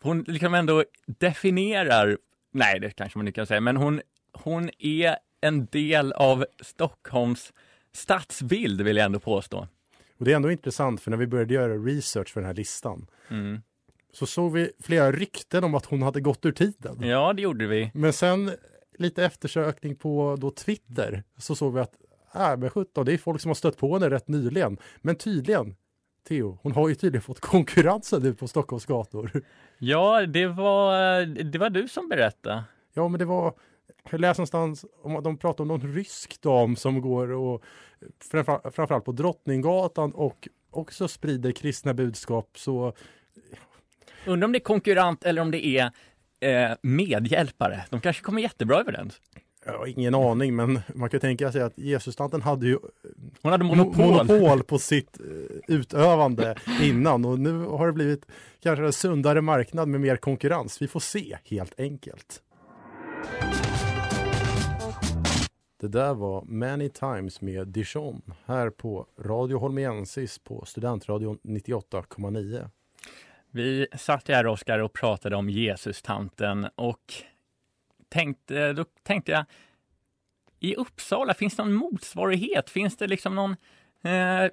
Hon 0.02 0.24
liksom 0.28 0.54
ändå 0.54 0.84
definierar, 1.06 2.18
nej 2.54 2.80
det 2.80 2.92
kanske 2.92 3.18
man 3.18 3.28
inte 3.28 3.36
kan 3.36 3.48
säga, 3.48 3.62
men 3.62 3.78
hon, 3.78 4.02
hon 4.34 4.70
är 4.80 5.18
en 5.42 5.66
del 5.66 6.14
av 6.14 6.46
Stockholms 6.62 7.54
stadsbild 7.94 8.82
vill 8.82 8.98
jag 8.98 9.06
ändå 9.06 9.20
påstå. 9.20 9.68
Och 10.18 10.26
det 10.26 10.32
är 10.32 10.36
ändå 10.36 10.52
intressant 10.52 11.02
för 11.02 11.12
när 11.12 11.18
vi 11.18 11.28
började 11.28 11.54
göra 11.54 11.74
research 11.74 12.34
för 12.34 12.42
den 12.42 12.48
här 12.48 12.54
listan 12.54 13.08
mm. 13.30 13.62
så 14.14 14.26
såg 14.26 14.52
vi 14.52 14.72
flera 14.80 15.12
rykten 15.12 15.64
om 15.64 15.76
att 15.76 15.86
hon 15.86 16.02
hade 16.02 16.22
gått 16.22 16.46
ur 16.46 16.52
tiden. 16.52 16.98
Ja, 17.02 17.34
det 17.34 17.42
gjorde 17.42 17.68
vi. 17.68 17.92
Men 17.94 18.14
sen 18.14 18.52
lite 18.98 19.26
eftersökning 19.26 19.96
på 19.96 20.38
då 20.40 20.52
Twitter 20.52 21.24
så 21.38 21.56
såg 21.56 21.74
vi 21.74 21.80
att 21.80 21.94
äh, 22.36 22.58
men 22.58 22.70
17, 22.70 23.06
det 23.06 23.14
är 23.14 23.18
folk 23.18 23.42
som 23.42 23.50
har 23.50 23.56
stött 23.56 23.78
på 23.78 23.94
henne 23.94 24.10
rätt 24.10 24.28
nyligen. 24.28 24.78
Men 25.02 25.16
tydligen, 25.16 25.76
Theo, 26.28 26.60
hon 26.62 26.72
har 26.72 26.90
ju 26.90 26.96
tydligen 26.96 27.22
fått 27.22 27.40
konkurrensen 27.40 28.22
nu 28.22 28.34
på 28.34 28.48
Stockholms 28.48 28.86
gator. 28.86 29.32
Ja, 29.80 30.26
det 30.26 30.48
var, 30.48 31.26
det 31.44 31.60
var 31.60 31.70
du 31.70 31.88
som 31.88 32.10
berättade. 32.10 32.64
Ja, 32.94 33.08
men 33.08 33.20
det 33.20 33.26
var 33.26 33.54
jag 34.12 34.22
läste 34.22 34.42
någonstans 34.42 34.86
om 35.04 35.16
att 35.16 35.24
de 35.24 35.38
pratar 35.38 35.64
om 35.64 35.68
någon 35.68 35.94
rysk 35.94 36.42
dam 36.42 36.76
som 36.76 37.02
går 37.02 37.32
och 37.32 37.64
framför, 38.32 38.72
framförallt 38.72 39.06
på 39.06 39.12
Drottninggatan 39.12 40.12
och 40.12 40.48
också 40.72 41.08
sprider 41.08 41.52
kristna 41.52 41.94
budskap. 41.94 42.50
Så... 42.56 42.94
Undrar 44.26 44.46
om 44.46 44.52
det 44.52 44.58
är 44.58 44.64
konkurrent 44.64 45.24
eller 45.24 45.42
om 45.42 45.52
det 45.52 45.66
är 45.66 45.92
eh, 46.40 46.72
medhjälpare. 46.82 47.86
De 47.90 48.02
kanske 48.02 48.24
kommer 48.24 48.42
jättebra 48.42 48.80
överens. 48.80 49.22
Jag 49.66 49.78
har 49.78 49.88
ingen 49.88 50.16
aning, 50.16 50.56
men 50.56 50.80
man 50.96 51.10
kan 51.10 51.20
tänka 51.20 51.52
sig 51.52 51.62
att 51.62 51.78
Jesus-tanten 51.78 52.42
hade 52.42 52.68
ju 52.68 52.80
Hon 53.42 53.52
hade 53.52 53.64
monopol. 53.64 54.06
monopol 54.06 54.64
på 54.64 54.80
sitt 54.80 55.20
eh, 55.20 55.76
utövande 55.76 56.56
innan 56.82 57.26
och 57.26 57.40
nu 57.40 57.60
har 57.60 57.88
det 57.88 57.94
blivit 57.94 58.26
kanske 58.64 58.86
en 58.86 58.94
sundare 58.94 59.42
marknad 59.42 59.88
med 59.88 60.02
mer 60.02 60.16
konkurrens. 60.16 60.82
Vi 60.82 60.88
får 60.88 61.00
se 61.00 61.38
helt 61.44 61.80
enkelt. 61.80 62.42
Det 65.80 65.88
där 65.88 66.14
var 66.14 66.42
Many 66.42 66.90
Times 66.90 67.42
med 67.42 67.68
Dijon 67.68 68.22
här 68.46 68.70
på 68.70 69.08
Radio 69.20 69.58
Holmiensis 69.58 70.40
på 70.40 70.66
Studentradion 70.66 71.40
98,9. 71.44 72.70
Vi 73.52 73.88
satt 73.98 74.28
här 74.28 74.48
Oskar 74.48 74.80
och 74.80 74.94
pratade 74.94 75.36
om 75.36 75.50
Jesus-tanten 75.50 76.68
och 76.76 77.14
tänkte, 78.10 78.74
då 78.74 78.86
tänkte 79.04 79.32
jag 79.32 79.46
i 80.60 80.76
Uppsala, 80.76 81.34
finns 81.34 81.56
det 81.56 81.64
någon 81.64 81.74
motsvarighet? 81.74 82.70
Finns 82.70 82.98
det 82.98 83.08
liksom 83.08 83.36
någon 83.36 83.56
eh, 84.02 84.52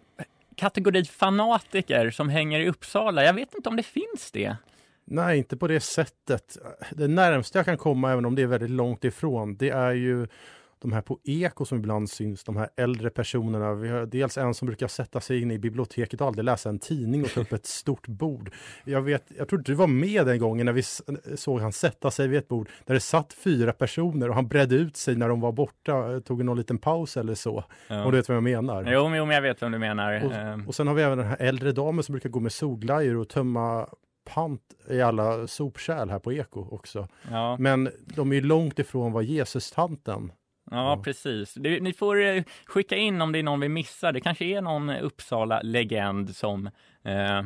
kategori 0.56 1.04
fanatiker 1.04 2.10
som 2.10 2.28
hänger 2.28 2.60
i 2.60 2.68
Uppsala? 2.68 3.24
Jag 3.24 3.34
vet 3.34 3.54
inte 3.54 3.68
om 3.68 3.76
det 3.76 3.82
finns 3.82 4.30
det. 4.32 4.56
Nej, 5.04 5.38
inte 5.38 5.56
på 5.56 5.68
det 5.68 5.80
sättet. 5.80 6.58
Det 6.90 7.08
närmsta 7.08 7.58
jag 7.58 7.66
kan 7.66 7.78
komma, 7.78 8.12
även 8.12 8.24
om 8.24 8.34
det 8.34 8.42
är 8.42 8.46
väldigt 8.46 8.70
långt 8.70 9.04
ifrån, 9.04 9.56
det 9.56 9.70
är 9.70 9.92
ju 9.92 10.26
de 10.84 10.92
här 10.92 11.00
på 11.00 11.18
Eko 11.24 11.64
som 11.64 11.78
ibland 11.78 12.10
syns, 12.10 12.44
de 12.44 12.56
här 12.56 12.68
äldre 12.76 13.10
personerna. 13.10 13.74
Vi 13.74 13.88
har 13.88 14.06
dels 14.06 14.38
en 14.38 14.54
som 14.54 14.66
brukar 14.66 14.88
sätta 14.88 15.20
sig 15.20 15.42
in 15.42 15.50
i 15.50 15.58
biblioteket 15.58 16.20
och 16.20 16.26
aldrig 16.26 16.44
läsa 16.44 16.68
en 16.68 16.78
tidning 16.78 17.24
och 17.24 17.30
ta 17.30 17.40
upp 17.40 17.52
ett 17.52 17.66
stort 17.66 18.06
bord. 18.06 18.50
Jag 18.84 19.02
vet, 19.02 19.32
jag 19.38 19.48
tror 19.48 19.58
du 19.58 19.74
var 19.74 19.86
med 19.86 20.26
den 20.26 20.38
gången 20.38 20.66
när 20.66 20.72
vi 20.72 20.82
såg 21.36 21.60
han 21.60 21.72
sätta 21.72 22.10
sig 22.10 22.28
vid 22.28 22.38
ett 22.38 22.48
bord 22.48 22.68
där 22.84 22.94
det 22.94 23.00
satt 23.00 23.32
fyra 23.32 23.72
personer 23.72 24.28
och 24.28 24.34
han 24.34 24.48
bredde 24.48 24.74
ut 24.74 24.96
sig 24.96 25.16
när 25.16 25.28
de 25.28 25.40
var 25.40 25.52
borta, 25.52 26.20
tog 26.20 26.44
någon 26.44 26.56
liten 26.56 26.78
paus 26.78 27.16
eller 27.16 27.34
så. 27.34 27.64
Ja. 27.88 28.04
Om 28.04 28.10
du 28.10 28.16
vet 28.16 28.28
vad 28.28 28.36
jag 28.36 28.42
menar? 28.42 28.92
Jo, 28.92 29.08
men 29.08 29.30
jag 29.30 29.42
vet 29.42 29.62
vad 29.62 29.72
du 29.72 29.78
menar. 29.78 30.24
Och, 30.24 30.32
ehm. 30.32 30.68
och 30.68 30.74
sen 30.74 30.86
har 30.86 30.94
vi 30.94 31.02
även 31.02 31.18
den 31.18 31.26
här 31.26 31.36
äldre 31.40 31.72
damen 31.72 32.04
som 32.04 32.12
brukar 32.12 32.28
gå 32.28 32.40
med 32.40 32.52
solglajjor 32.52 33.16
och 33.16 33.28
tömma 33.28 33.88
pant 34.24 34.62
i 34.90 35.00
alla 35.00 35.46
sopkärl 35.46 36.10
här 36.10 36.18
på 36.18 36.32
Eko 36.32 36.68
också. 36.70 37.08
Ja. 37.30 37.56
Men 37.58 37.90
de 38.16 38.32
är 38.32 38.40
långt 38.40 38.78
ifrån 38.78 39.12
vad 39.12 39.24
Jesus-tanten 39.24 40.32
Ja, 40.70 41.00
precis. 41.04 41.56
Ni 41.56 41.92
får 41.92 42.22
eh, 42.22 42.42
skicka 42.66 42.96
in 42.96 43.22
om 43.22 43.32
det 43.32 43.38
är 43.38 43.42
någon 43.42 43.60
vi 43.60 43.68
missar. 43.68 44.12
Det 44.12 44.20
kanske 44.20 44.44
är 44.44 44.60
någon 44.60 44.90
Uppsala-legend 44.90 46.36
som 46.36 46.66
eh, 47.04 47.42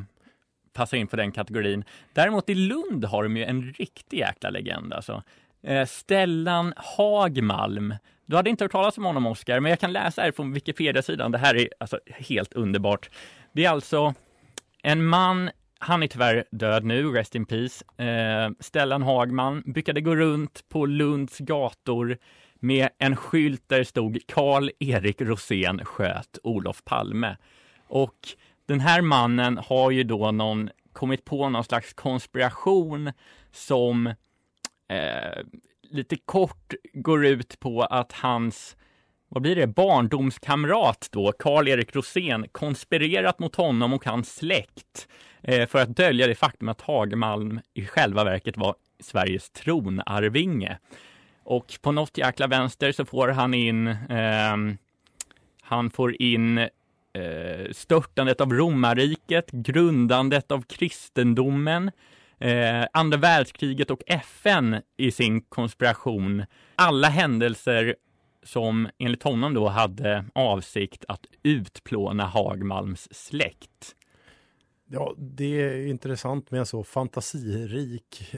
passar 0.72 0.96
in 0.96 1.06
på 1.06 1.16
den 1.16 1.32
kategorin. 1.32 1.84
Däremot 2.12 2.50
i 2.50 2.54
Lund 2.54 3.04
har 3.04 3.22
de 3.22 3.36
ju 3.36 3.44
en 3.44 3.62
riktig 3.62 4.18
jäkla 4.18 4.50
legend 4.50 4.92
alltså. 4.92 5.22
Eh, 5.62 5.86
Stellan 5.86 6.74
Hagmalm. 6.76 7.94
Du 8.26 8.36
hade 8.36 8.50
inte 8.50 8.64
hört 8.64 8.72
talas 8.72 8.98
om 8.98 9.04
honom 9.04 9.26
Oskar, 9.26 9.60
men 9.60 9.70
jag 9.70 9.80
kan 9.80 9.92
läsa 9.92 10.22
här 10.22 10.32
från 10.32 10.52
Wikipedia-sidan. 10.52 11.32
Det 11.32 11.38
här 11.38 11.56
är 11.56 11.68
alltså 11.80 11.98
helt 12.06 12.52
underbart. 12.52 13.10
Det 13.52 13.64
är 13.64 13.70
alltså 13.70 14.14
en 14.82 15.06
man 15.06 15.50
han 15.78 16.02
är 16.02 16.06
tyvärr 16.06 16.44
död 16.50 16.84
nu, 16.84 17.10
rest 17.10 17.34
in 17.34 17.46
peace. 17.46 18.02
Eh, 18.04 18.50
Stellan 18.60 19.02
Hagman 19.02 19.62
brukade 19.66 20.00
gå 20.00 20.16
runt 20.16 20.64
på 20.68 20.86
Lunds 20.86 21.38
gator 21.38 22.18
med 22.60 22.88
en 22.98 23.16
skylt 23.16 23.68
där 23.68 23.78
det 23.78 23.84
stod 23.84 24.18
Karl-Erik 24.26 25.20
Rosén 25.20 25.84
sköt 25.84 26.38
Olof 26.42 26.84
Palme. 26.84 27.36
Och 27.88 28.28
den 28.66 28.80
här 28.80 29.00
mannen 29.00 29.58
har 29.58 29.90
ju 29.90 30.04
då 30.04 30.30
någon, 30.30 30.70
kommit 30.92 31.24
på 31.24 31.48
någon 31.48 31.64
slags 31.64 31.94
konspiration 31.94 33.12
som 33.52 34.06
eh, 34.88 35.42
lite 35.82 36.16
kort 36.16 36.74
går 36.94 37.26
ut 37.26 37.60
på 37.60 37.82
att 37.82 38.12
hans 38.12 38.76
vad 39.28 39.42
blir 39.42 39.56
det, 39.56 39.66
barndomskamrat 39.66 41.08
då, 41.12 41.32
Karl-Erik 41.32 41.96
Rosén, 41.96 42.46
konspirerat 42.52 43.38
mot 43.38 43.56
honom 43.56 43.92
och 43.92 44.04
hans 44.04 44.34
släkt 44.34 45.08
eh, 45.42 45.68
för 45.68 45.78
att 45.78 45.96
dölja 45.96 46.26
det 46.26 46.34
faktum 46.34 46.68
att 46.68 46.80
Hagemalm 46.80 47.60
i 47.74 47.86
själva 47.86 48.24
verket 48.24 48.56
var 48.56 48.74
Sveriges 49.00 49.50
tronarvinge. 49.50 50.78
Och 51.48 51.78
på 51.82 51.92
något 51.92 52.18
jäkla 52.18 52.46
vänster 52.46 52.92
så 52.92 53.04
får 53.04 53.28
han 53.28 53.54
in, 53.54 53.86
eh, 53.86 54.56
han 55.62 55.90
får 55.90 56.22
in 56.22 56.58
eh, 56.58 56.68
störtandet 57.72 58.40
av 58.40 58.52
romarriket, 58.52 59.50
grundandet 59.50 60.52
av 60.52 60.62
kristendomen, 60.62 61.90
eh, 62.38 62.84
andra 62.92 63.18
världskriget 63.18 63.90
och 63.90 64.02
FN 64.06 64.76
i 64.96 65.10
sin 65.10 65.40
konspiration. 65.40 66.44
Alla 66.76 67.08
händelser 67.08 67.96
som 68.42 68.88
enligt 68.98 69.22
honom 69.22 69.54
då 69.54 69.68
hade 69.68 70.24
avsikt 70.32 71.04
att 71.08 71.26
utplåna 71.42 72.24
Hagmalms 72.24 73.08
släkt. 73.10 73.94
Ja, 74.90 75.14
det 75.18 75.60
är 75.60 75.86
intressant 75.86 76.50
med 76.50 76.60
en 76.60 76.66
så 76.66 76.84
fantasirik 76.84 78.34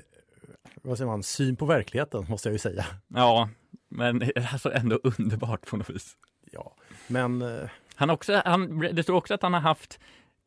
vad 0.74 0.98
säger 0.98 1.10
man, 1.10 1.22
syn 1.22 1.56
på 1.56 1.64
verkligheten 1.64 2.26
måste 2.28 2.48
jag 2.48 2.52
ju 2.52 2.58
säga. 2.58 2.86
Ja, 3.08 3.48
men 3.88 4.22
alltså 4.52 4.72
ändå 4.72 5.00
underbart 5.02 5.66
på 5.66 5.76
något 5.76 5.90
vis. 5.90 6.16
Ja, 6.52 6.74
men... 7.06 7.42
Eh... 7.42 7.68
Han 7.94 8.10
också, 8.10 8.42
han, 8.44 8.78
det 8.92 9.02
står 9.02 9.14
också 9.14 9.34
att 9.34 9.42
han 9.42 9.54
har 9.54 9.60
haft 9.60 10.00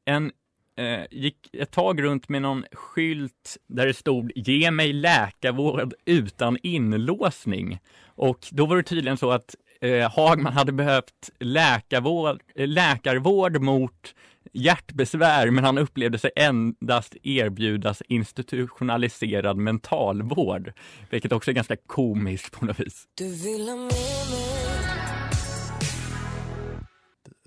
en 0.05 0.31
eh, 0.75 1.05
gick 1.12 1.55
ett 1.55 1.71
tag 1.71 2.03
runt 2.03 2.29
med 2.29 2.41
någon 2.41 2.65
skylt 2.71 3.57
där 3.67 3.88
det 3.88 3.93
stod 3.93 4.31
Ge 4.36 4.71
mig 4.71 4.93
läkarvård 4.93 5.93
utan 6.05 6.57
inlåsning. 6.63 7.79
Och 8.05 8.47
då 8.51 8.65
var 8.65 8.77
det 8.77 8.83
tydligen 8.83 9.17
så 9.17 9.31
att 9.31 9.55
eh, 9.81 10.12
Hagman 10.12 10.53
hade 10.53 10.71
behövt 10.71 11.29
läkarvård, 11.39 12.41
eh, 12.55 12.67
läkarvård 12.67 13.62
mot 13.62 14.15
hjärtbesvär 14.54 15.52
men 15.52 15.63
han 15.63 15.78
upplevde 15.78 16.20
sig 16.20 16.32
endast 16.36 17.16
erbjudas 17.24 18.02
institutionaliserad 18.08 19.58
mentalvård. 19.58 20.74
Vilket 21.10 21.32
också 21.32 21.52
är 21.52 21.56
ganska 21.56 21.76
komiskt 21.88 22.60
på 22.60 22.66
något 22.66 22.80
vis. 22.80 23.08
Du 23.16 23.36
vill 23.36 23.70
ha 23.70 23.76
med 23.76 23.86
mig 23.86 24.63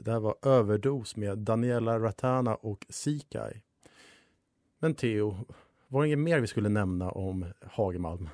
det 0.07 0.12
här 0.12 0.21
var 0.21 0.35
Överdos 0.42 1.16
med 1.16 1.38
Daniela 1.38 1.99
Ratana 1.99 2.55
och 2.55 2.87
Sikai. 2.88 3.62
Men 4.79 4.95
Theo, 4.95 5.37
var 5.88 6.03
det 6.03 6.07
inget 6.07 6.19
mer 6.19 6.40
vi 6.40 6.47
skulle 6.47 6.69
nämna 6.69 7.11
om 7.11 7.47
Hagmalm? 7.71 8.29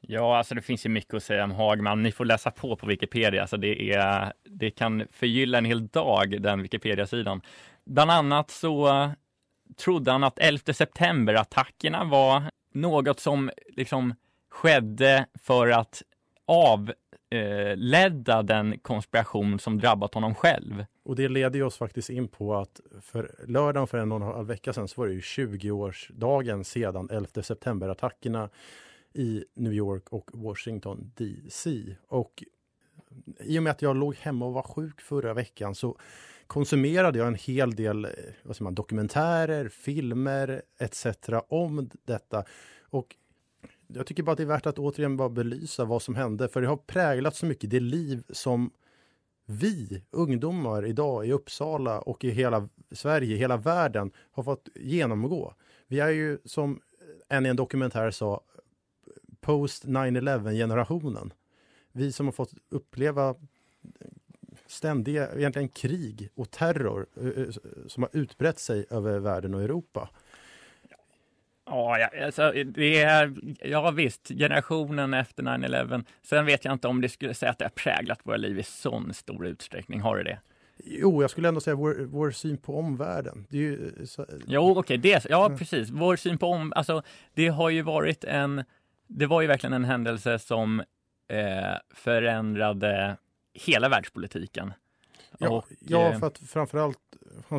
Ja, 0.00 0.38
alltså 0.38 0.54
det 0.54 0.62
finns 0.62 0.86
ju 0.86 0.90
mycket 0.90 1.14
att 1.14 1.22
säga 1.22 1.44
om 1.44 1.50
Hagman. 1.50 2.02
Ni 2.02 2.12
får 2.12 2.24
läsa 2.24 2.50
på 2.50 2.76
på 2.76 2.86
Wikipedia. 2.86 3.40
Alltså 3.40 3.56
det, 3.56 3.92
är, 3.92 4.32
det 4.44 4.70
kan 4.70 5.06
förgylla 5.10 5.58
en 5.58 5.64
hel 5.64 5.86
dag, 5.86 6.42
den 6.42 6.62
Wikipedia-sidan. 6.62 7.40
Bland 7.86 8.10
annat 8.10 8.50
så 8.50 8.88
eh, 8.88 9.10
trodde 9.76 10.10
han 10.12 10.24
att 10.24 10.38
11 10.38 10.72
september-attackerna 10.72 12.04
var 12.04 12.42
något 12.72 13.20
som 13.20 13.50
liksom 13.68 14.14
skedde 14.50 15.26
för 15.42 15.68
att 15.68 16.02
avledda 16.46 18.42
den 18.42 18.78
konspiration 18.78 19.58
som 19.58 19.78
drabbat 19.78 20.14
honom 20.14 20.34
själv. 20.34 20.84
Och 21.04 21.16
det 21.16 21.28
leder 21.28 21.62
oss 21.62 21.76
faktiskt 21.76 22.10
in 22.10 22.28
på 22.28 22.54
att 22.54 22.80
för 23.02 23.44
lördagen 23.46 23.86
för 23.86 23.98
en 23.98 24.12
och 24.12 24.16
en 24.16 24.22
halv 24.22 24.46
vecka 24.46 24.72
sedan 24.72 24.88
så 24.88 25.00
var 25.00 25.08
det 25.08 25.14
ju 25.14 25.20
20-årsdagen 25.20 26.62
sedan 26.62 27.08
11 27.10 27.42
september-attackerna 27.42 28.50
i 29.12 29.44
New 29.54 29.72
York 29.72 30.08
och 30.08 30.30
Washington 30.32 31.12
DC. 31.16 31.96
Och 32.08 32.44
i 33.40 33.58
och 33.58 33.62
med 33.62 33.70
att 33.70 33.82
jag 33.82 33.96
låg 33.96 34.16
hemma 34.16 34.46
och 34.46 34.52
var 34.52 34.62
sjuk 34.62 35.00
förra 35.00 35.34
veckan 35.34 35.74
så 35.74 35.98
konsumerade 36.46 37.18
jag 37.18 37.28
en 37.28 37.34
hel 37.34 37.74
del 37.74 38.04
eh, 38.04 38.10
vad 38.42 38.56
säger 38.56 38.64
man, 38.64 38.74
dokumentärer, 38.74 39.68
filmer 39.68 40.62
etc. 40.78 41.06
om 41.48 41.90
detta. 42.04 42.44
Och 42.80 43.16
jag 43.86 44.06
tycker 44.06 44.22
bara 44.22 44.32
att 44.32 44.38
det 44.38 44.44
är 44.44 44.46
värt 44.46 44.66
att 44.66 44.78
återigen 44.78 45.16
bara 45.16 45.28
belysa 45.28 45.84
vad 45.84 46.02
som 46.02 46.14
hände, 46.14 46.48
för 46.48 46.60
det 46.60 46.68
har 46.68 46.76
präglat 46.76 47.36
så 47.36 47.46
mycket 47.46 47.70
det 47.70 47.80
liv 47.80 48.22
som 48.30 48.70
vi 49.46 50.02
ungdomar 50.10 50.86
idag 50.86 51.26
i 51.26 51.32
Uppsala 51.32 52.00
och 52.00 52.24
i 52.24 52.30
hela 52.30 52.68
Sverige, 52.90 53.36
hela 53.36 53.56
världen 53.56 54.10
har 54.30 54.42
fått 54.42 54.68
genomgå. 54.74 55.54
Vi 55.86 56.00
är 56.00 56.08
ju 56.08 56.38
som 56.44 56.80
en 57.28 57.46
i 57.46 57.48
en 57.48 57.56
dokumentär 57.56 58.10
sa 58.10 58.40
post 59.40 59.84
9-11 59.84 60.52
generationen. 60.52 61.32
Vi 61.92 62.12
som 62.12 62.26
har 62.26 62.32
fått 62.32 62.54
uppleva 62.68 63.34
ständiga 64.66 65.28
egentligen 65.36 65.68
krig 65.68 66.28
och 66.34 66.50
terror 66.50 67.06
eh, 67.20 67.26
eh, 67.26 67.48
som 67.86 68.02
har 68.02 68.10
utbrett 68.12 68.58
sig 68.58 68.86
över 68.90 69.18
världen 69.18 69.54
och 69.54 69.62
Europa. 69.62 70.08
Ja, 71.66 72.08
alltså, 72.24 72.52
det 72.52 73.02
är, 73.02 73.34
ja 73.60 73.90
visst, 73.90 74.28
generationen 74.28 75.14
efter 75.14 75.42
9-11. 75.42 76.04
Sen 76.22 76.46
vet 76.46 76.64
jag 76.64 76.72
inte 76.72 76.88
om 76.88 77.00
det 77.00 77.08
skulle 77.08 77.34
säga 77.34 77.50
att 77.50 77.58
det 77.58 77.64
har 77.64 77.70
präglat 77.70 78.20
våra 78.22 78.36
liv 78.36 78.58
i 78.58 78.62
sån 78.62 79.14
stor 79.14 79.46
utsträckning. 79.46 80.00
Har 80.00 80.16
det 80.16 80.24
det? 80.24 80.38
Jo, 80.84 81.22
jag 81.22 81.30
skulle 81.30 81.48
ändå 81.48 81.60
säga 81.60 81.76
vår, 81.76 81.94
vår 82.04 82.30
syn 82.30 82.56
på 82.56 82.78
omvärlden. 82.78 83.46
Det 83.48 83.56
är 83.56 83.60
ju, 83.60 84.06
så... 84.06 84.26
Jo, 84.46 84.78
okej, 84.78 84.98
okay, 84.98 85.20
ja 85.28 85.50
precis. 85.58 85.90
Vår 85.90 86.16
syn 86.16 86.38
på 86.38 86.46
om, 86.46 86.72
alltså 86.76 87.02
det 87.34 87.48
har 87.48 87.70
ju 87.70 87.82
varit 87.82 88.24
en, 88.24 88.64
det 89.06 89.26
var 89.26 89.40
ju 89.40 89.46
verkligen 89.46 89.72
en 89.72 89.84
händelse 89.84 90.38
som 90.38 90.80
eh, 91.28 91.76
förändrade 91.94 93.16
hela 93.58 93.88
världspolitiken. 93.88 94.72
Ja, 95.38 95.50
och, 95.50 95.64
ja 95.80 96.12
eh, 96.12 96.18
för 96.18 96.26
att 96.26 96.38
framförallt, 96.38 96.98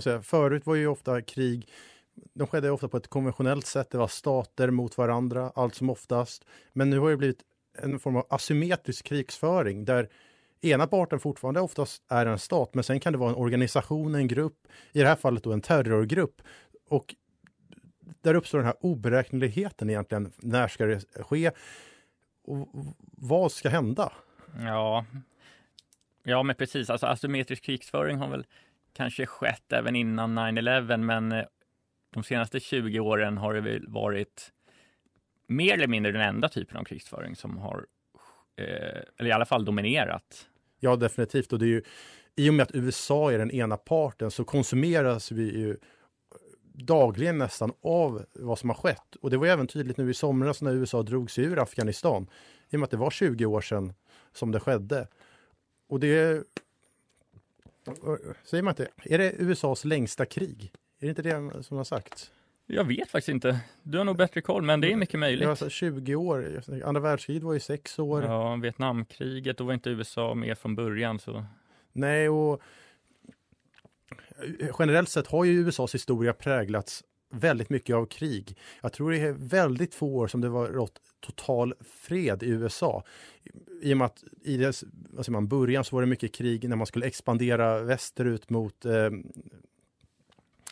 säga, 0.03 0.21
förut 0.21 0.65
var 0.65 0.75
ju 0.75 0.88
ofta 0.88 1.21
krig 1.21 1.69
de 2.33 2.47
skedde 2.47 2.71
ofta 2.71 2.88
på 2.88 2.97
ett 2.97 3.07
konventionellt 3.07 3.65
sätt. 3.65 3.91
Det 3.91 3.97
var 3.97 4.07
stater 4.07 4.69
mot 4.69 4.97
varandra, 4.97 5.51
allt 5.55 5.75
som 5.75 5.89
oftast. 5.89 6.45
Men 6.73 6.89
nu 6.89 6.99
har 6.99 7.10
det 7.10 7.17
blivit 7.17 7.41
en 7.77 7.99
form 7.99 8.15
av 8.15 8.25
asymmetrisk 8.29 9.05
krigsföring 9.05 9.86
där 9.86 10.10
ena 10.62 10.88
parten 10.88 11.19
fortfarande 11.19 11.62
oftast 11.62 12.03
är 12.07 12.25
en 12.25 12.39
stat, 12.39 12.73
men 12.73 12.83
sen 12.83 12.99
kan 12.99 13.13
det 13.13 13.19
vara 13.19 13.29
en 13.29 13.36
organisation, 13.36 14.15
en 14.15 14.27
grupp, 14.27 14.67
i 14.91 14.99
det 14.99 15.07
här 15.07 15.15
fallet 15.15 15.43
då 15.43 15.53
en 15.53 15.62
terrorgrupp. 15.62 16.41
Och 16.89 17.15
där 18.21 18.33
uppstår 18.33 18.57
den 18.57 18.65
här 18.65 18.75
oberäkneligheten 18.79 19.89
egentligen. 19.89 20.31
När 20.38 20.67
ska 20.67 20.86
det 20.86 21.03
ske? 21.23 21.51
Och 22.43 22.69
vad 23.17 23.51
ska 23.51 23.69
hända? 23.69 24.13
Ja, 24.60 25.05
ja 26.27 26.43
men 26.43 26.55
precis. 26.55 26.89
Alltså 26.89 27.05
asymmetrisk 27.05 27.63
krigsföring 27.63 28.17
har 28.17 28.29
väl 28.29 28.45
kanske 28.93 29.25
skett 29.25 29.73
även 29.73 29.95
innan 29.95 30.39
9-11, 30.39 30.97
men 30.97 31.31
eh, 31.31 31.45
de 32.13 32.23
senaste 32.23 32.59
20 32.59 32.99
åren 32.99 33.37
har 33.37 33.53
det 33.53 33.61
väl 33.61 33.87
varit 33.87 34.51
mer 35.47 35.73
eller 35.73 35.87
mindre 35.87 36.11
den 36.11 36.21
enda 36.21 36.49
typen 36.49 36.77
av 36.77 36.83
krigsföring 36.83 37.35
som 37.35 37.57
har, 37.57 37.85
eh, 38.57 39.01
eller 39.17 39.29
i 39.29 39.31
alla 39.31 39.45
fall 39.45 39.65
dominerat. 39.65 40.47
Ja, 40.79 40.95
definitivt. 40.95 41.53
Och 41.53 41.59
det 41.59 41.65
är 41.65 41.67
ju, 41.67 41.81
I 42.35 42.49
och 42.49 42.53
med 42.53 42.63
att 42.63 42.75
USA 42.75 43.31
är 43.31 43.37
den 43.37 43.51
ena 43.51 43.77
parten 43.77 44.31
så 44.31 44.43
konsumeras 44.43 45.31
vi 45.31 45.59
ju 45.59 45.69
eh, 45.69 45.77
dagligen 46.73 47.37
nästan 47.37 47.73
av 47.81 48.25
vad 48.33 48.59
som 48.59 48.69
har 48.69 48.75
skett. 48.75 49.15
Och 49.21 49.29
det 49.29 49.37
var 49.37 49.47
även 49.47 49.67
tydligt 49.67 49.97
nu 49.97 50.09
i 50.09 50.13
somras 50.13 50.61
när 50.61 50.73
USA 50.73 51.03
drog 51.03 51.31
sig 51.31 51.43
ur 51.43 51.59
Afghanistan. 51.59 52.27
I 52.69 52.75
och 52.75 52.79
med 52.79 52.85
att 52.85 52.91
det 52.91 52.97
var 52.97 53.11
20 53.11 53.45
år 53.45 53.61
sedan 53.61 53.93
som 54.33 54.51
det 54.51 54.59
skedde. 54.59 55.07
Och 55.88 56.00
det... 56.00 56.43
Säger 58.43 58.63
man 58.63 58.71
inte, 58.71 58.88
är 59.04 59.17
det 59.17 59.34
USAs 59.38 59.86
längsta 59.86 60.26
krig? 60.26 60.71
Är 61.00 61.06
det 61.06 61.10
inte 61.10 61.21
det 61.21 61.63
som 61.63 61.78
har 61.78 61.84
sagts? 61.84 62.32
Jag 62.65 62.84
vet 62.84 63.12
faktiskt 63.12 63.30
inte. 63.30 63.60
Du 63.84 63.97
har 63.97 64.06
nog 64.06 64.17
bättre 64.17 64.41
koll, 64.41 64.62
men 64.62 64.82
det 64.82 64.91
är 64.91 64.95
mycket 64.95 65.19
möjligt. 65.19 65.47
Alltså 65.47 65.69
20 65.69 66.15
år. 66.15 66.62
Andra 66.86 67.02
världskriget 67.02 67.43
var 67.43 67.54
ju 67.54 67.60
sex 67.60 68.00
år. 68.00 68.23
Ja, 68.23 68.56
Vietnamkriget, 68.56 69.58
då 69.58 69.63
var 69.63 69.73
inte 69.73 69.89
USA 69.89 70.34
med 70.34 70.58
från 70.58 70.76
början. 70.76 71.19
Så. 71.19 71.45
Nej, 71.93 72.30
och 72.30 72.62
generellt 74.80 75.10
sett 75.10 75.28
har 75.28 75.45
ju 75.45 75.67
USAs 75.67 75.95
historia 75.95 76.34
präglats 76.34 77.04
väldigt 77.29 77.69
mycket 77.69 77.95
av 77.95 78.05
krig. 78.05 78.57
Jag 78.81 78.93
tror 78.93 79.11
det 79.11 79.17
är 79.17 79.31
väldigt 79.31 79.95
få 79.95 80.07
år 80.07 80.27
som 80.27 80.41
det 80.41 80.49
var 80.49 80.67
rått 80.67 81.01
total 81.19 81.73
fred 81.81 82.43
i 82.43 82.49
USA. 82.49 83.03
I 83.81 83.93
och 83.93 83.97
med 83.97 84.05
att 84.05 84.23
i 84.41 84.57
dess, 84.57 84.79
säger 85.15 85.31
man, 85.31 85.47
början 85.47 85.83
så 85.83 85.95
var 85.95 86.01
det 86.01 86.07
mycket 86.07 86.33
krig 86.33 86.69
när 86.69 86.75
man 86.75 86.87
skulle 86.87 87.05
expandera 87.05 87.81
västerut 87.81 88.49
mot 88.49 88.85
eh, 88.85 89.09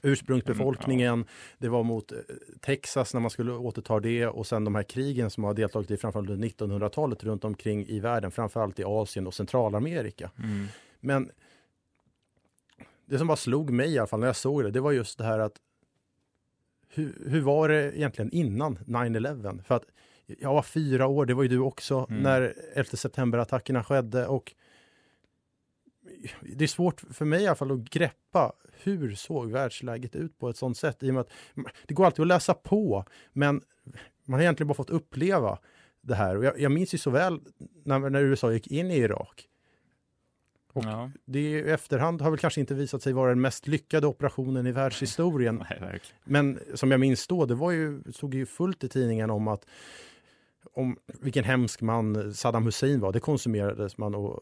ursprungsbefolkningen. 0.04 1.14
Mm. 1.14 1.28
Det 1.58 1.70
var 1.70 1.84
mot 1.84 2.12
eh, 2.12 2.18
Texas 2.62 3.14
när 3.14 3.22
man 3.22 3.32
skulle 3.32 3.52
återta 3.52 4.00
det 4.00 4.28
och 4.28 4.48
sen 4.48 4.64
de 4.64 4.76
här 4.76 4.84
krigen 4.84 5.30
som 5.30 5.44
har 5.44 5.54
deltagit 5.54 5.92
i 5.92 5.98
framförallt 5.98 6.30
under 6.30 6.48
1900-talet 6.48 7.24
runt 7.24 7.44
omkring 7.44 7.86
i 7.88 8.00
världen, 8.00 8.32
framförallt 8.32 8.80
i 8.80 8.84
Asien 8.84 9.28
och 9.28 9.34
Centralamerika. 9.34 10.32
Mm. 10.38 10.68
Men 11.00 11.32
det 13.06 13.18
som 13.18 13.28
bara 13.28 13.38
slog 13.38 13.70
mig 13.70 13.94
i 13.94 13.98
alla 13.98 14.08
fall 14.08 14.20
när 14.20 14.28
jag 14.28 14.36
såg 14.36 14.64
det, 14.64 14.72
det 14.72 14.80
var 14.80 14.92
just 14.92 15.18
det 15.18 15.24
här 15.24 15.40
att 15.40 15.56
hur, 16.96 17.24
hur 17.30 17.42
var 17.42 17.70
det 17.70 17.98
egentligen 17.98 18.32
innan 18.32 18.78
9-11? 18.78 19.64
För 19.64 19.76
att 19.76 19.86
jag 20.26 20.54
var 20.54 20.62
fyra 20.62 21.08
år, 21.08 21.26
det 21.26 21.34
var 21.34 21.44
ju 21.44 21.50
du 21.50 21.60
också, 21.60 22.08
mm. 22.10 22.24
när 22.24 22.54
11 22.74 22.90
september-attackerna 22.90 23.84
skedde 23.84 24.28
och 24.28 24.54
det 26.42 26.64
är 26.64 26.68
svårt 26.68 27.02
för 27.12 27.26
mig 27.26 27.44
i 27.44 27.48
alla 27.48 27.56
fall 27.56 27.72
att 27.72 27.90
greppa 27.90 28.54
hur 28.84 29.16
såg 29.16 29.52
världsläget 29.52 30.16
ut 30.16 30.40
på 30.40 30.50
ett 30.50 30.58
sånt 30.58 30.78
sätt? 30.78 31.04
I 31.04 31.10
och 31.10 31.14
med 31.14 31.22
att 31.22 31.30
det 31.86 31.94
går 31.94 32.06
alltid 32.06 32.22
att 32.22 32.28
läsa 32.28 32.54
på, 32.54 33.06
men 33.34 33.62
man 34.26 34.34
har 34.34 34.42
egentligen 34.42 34.68
bara 34.68 34.74
fått 34.74 34.90
uppleva 34.90 35.60
det 36.02 36.16
här. 36.16 36.38
Och 36.38 36.46
jag, 36.46 36.60
jag 36.60 36.72
minns 36.72 36.94
ju 36.94 36.98
så 36.98 37.10
väl 37.10 37.40
när, 37.84 38.00
när 38.00 38.22
USA 38.22 38.52
gick 38.52 38.68
in 38.68 38.92
i 38.92 38.98
Irak. 38.98 39.48
Och 40.76 40.86
ja. 40.86 41.12
det 41.26 41.40
i 41.40 41.60
efterhand 41.60 42.22
har 42.22 42.30
väl 42.30 42.40
kanske 42.40 42.60
inte 42.60 42.74
visat 42.74 43.02
sig 43.02 43.14
vara 43.14 43.30
den 43.30 43.42
mest 43.42 43.68
lyckade 43.68 44.08
operationen 44.08 44.68
i 44.68 44.72
världshistorien. 44.72 45.64
Nej, 45.82 46.00
men 46.24 46.60
som 46.74 46.92
jag 46.92 47.00
minns 47.00 47.28
då, 47.28 47.46
det 47.46 47.56
var 47.56 47.72
ju, 47.72 48.04
stod 48.14 48.34
ju 48.34 48.46
fullt 48.46 48.84
i 48.84 48.90
tidningen 48.90 49.30
om 49.30 49.48
att 49.48 49.66
om 50.74 50.98
vilken 51.22 51.44
hemsk 51.44 51.82
man 51.82 52.34
Saddam 52.34 52.66
Hussein 52.66 53.00
var. 53.00 53.12
Det 53.12 53.20
konsumerades 53.20 53.98
man 53.98 54.16
och 54.16 54.40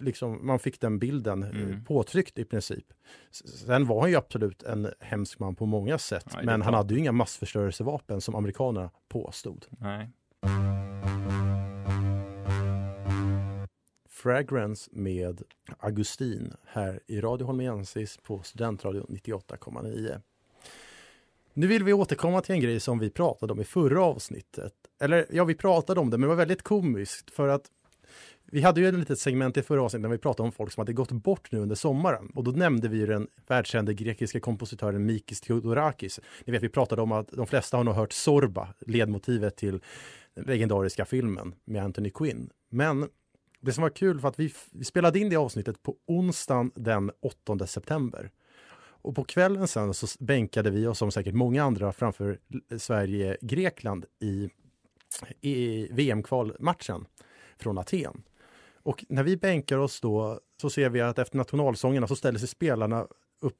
liksom, 0.00 0.46
man 0.46 0.58
fick 0.58 0.80
den 0.80 0.98
bilden 0.98 1.42
mm. 1.42 1.84
påtryckt 1.84 2.38
i 2.38 2.44
princip. 2.44 2.84
Sen 3.30 3.86
var 3.86 4.00
han 4.00 4.10
ju 4.10 4.16
absolut 4.16 4.62
en 4.62 4.88
hemsk 5.00 5.38
man 5.38 5.54
på 5.54 5.66
många 5.66 5.98
sätt, 5.98 6.26
Nej, 6.34 6.44
men 6.44 6.62
han 6.62 6.74
hade 6.74 6.94
ju 6.94 7.00
inga 7.00 7.12
massförstörelsevapen 7.12 8.20
som 8.20 8.34
amerikanerna 8.34 8.90
påstod. 9.08 9.66
Nej. 9.70 10.10
Fragrance 14.22 14.90
med 14.92 15.42
Augustin 15.78 16.52
här 16.66 17.00
i 17.06 17.20
Radio 17.20 17.44
Holmiensis 17.44 18.18
på 18.22 18.42
Studentradion 18.42 19.06
98,9. 19.08 20.20
Nu 21.54 21.66
vill 21.66 21.84
vi 21.84 21.92
återkomma 21.92 22.40
till 22.40 22.54
en 22.54 22.60
grej 22.60 22.80
som 22.80 22.98
vi 22.98 23.10
pratade 23.10 23.52
om 23.52 23.60
i 23.60 23.64
förra 23.64 24.04
avsnittet. 24.04 24.72
Eller 25.00 25.26
ja, 25.30 25.44
vi 25.44 25.54
pratade 25.54 26.00
om 26.00 26.10
det, 26.10 26.18
men 26.18 26.22
det 26.22 26.28
var 26.28 26.36
väldigt 26.36 26.62
komiskt 26.62 27.30
för 27.30 27.48
att 27.48 27.70
vi 28.44 28.62
hade 28.62 28.80
ju 28.80 28.88
ett 28.88 28.94
litet 28.94 29.18
segment 29.18 29.56
i 29.56 29.62
förra 29.62 29.82
avsnittet 29.82 30.02
när 30.02 30.08
vi 30.08 30.18
pratade 30.18 30.46
om 30.46 30.52
folk 30.52 30.72
som 30.72 30.80
hade 30.80 30.92
gått 30.92 31.12
bort 31.12 31.52
nu 31.52 31.58
under 31.58 31.76
sommaren. 31.76 32.30
Och 32.34 32.44
då 32.44 32.50
nämnde 32.50 32.88
vi 32.88 33.06
den 33.06 33.28
världskände 33.46 33.94
grekiska 33.94 34.40
kompositören 34.40 35.06
Mikis 35.06 35.40
Theodorakis. 35.40 36.20
Ni 36.44 36.52
vet, 36.52 36.62
vi 36.62 36.68
pratade 36.68 37.02
om 37.02 37.12
att 37.12 37.28
de 37.28 37.46
flesta 37.46 37.76
har 37.76 37.84
nog 37.84 37.94
hört 37.94 38.12
Sorba, 38.12 38.74
ledmotivet 38.86 39.56
till 39.56 39.80
den 40.34 40.44
legendariska 40.44 41.04
filmen 41.04 41.54
med 41.64 41.84
Anthony 41.84 42.10
Quinn. 42.10 42.50
Men 42.70 43.08
det 43.62 43.72
som 43.72 43.82
var 43.82 43.90
kul 43.90 44.20
var 44.20 44.30
att 44.30 44.38
vi, 44.38 44.54
vi 44.70 44.84
spelade 44.84 45.18
in 45.18 45.28
det 45.28 45.36
avsnittet 45.36 45.82
på 45.82 45.96
onsdagen 46.06 46.72
den 46.74 47.10
8 47.20 47.66
september. 47.66 48.30
Och 49.02 49.14
på 49.14 49.24
kvällen 49.24 49.68
sen 49.68 49.94
så 49.94 50.06
bänkade 50.24 50.70
vi 50.70 50.86
oss 50.86 50.98
som 50.98 51.10
säkert 51.10 51.34
många 51.34 51.64
andra 51.64 51.92
framför 51.92 52.38
Sverige-Grekland 52.78 54.04
i, 54.20 54.50
i 55.40 55.88
VM-kvalmatchen 55.92 57.06
från 57.58 57.78
Aten. 57.78 58.22
Och 58.82 59.04
när 59.08 59.22
vi 59.22 59.36
bänkar 59.36 59.78
oss 59.78 60.00
då 60.00 60.40
så 60.60 60.70
ser 60.70 60.88
vi 60.88 61.00
att 61.00 61.18
efter 61.18 61.36
nationalsångerna 61.36 62.06
så 62.08 62.16
ställer 62.16 62.38
sig 62.38 62.48
spelarna 62.48 63.06
upp 63.40 63.58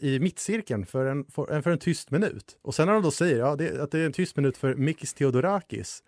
i 0.00 0.18
mittcirkeln 0.18 0.86
för 0.86 1.06
en, 1.06 1.24
för 1.24 1.52
en, 1.52 1.62
för 1.62 1.70
en 1.70 1.78
tyst 1.78 2.10
minut. 2.10 2.58
Och 2.62 2.74
sen 2.74 2.86
när 2.86 2.94
de 2.94 3.02
då 3.02 3.10
säger 3.10 3.38
ja, 3.38 3.56
det, 3.56 3.82
att 3.82 3.90
det 3.90 3.98
är 3.98 4.06
en 4.06 4.12
tyst 4.12 4.36
minut 4.36 4.56
för 4.56 4.74
Mikis 4.74 5.14
Theodorakis 5.14 6.02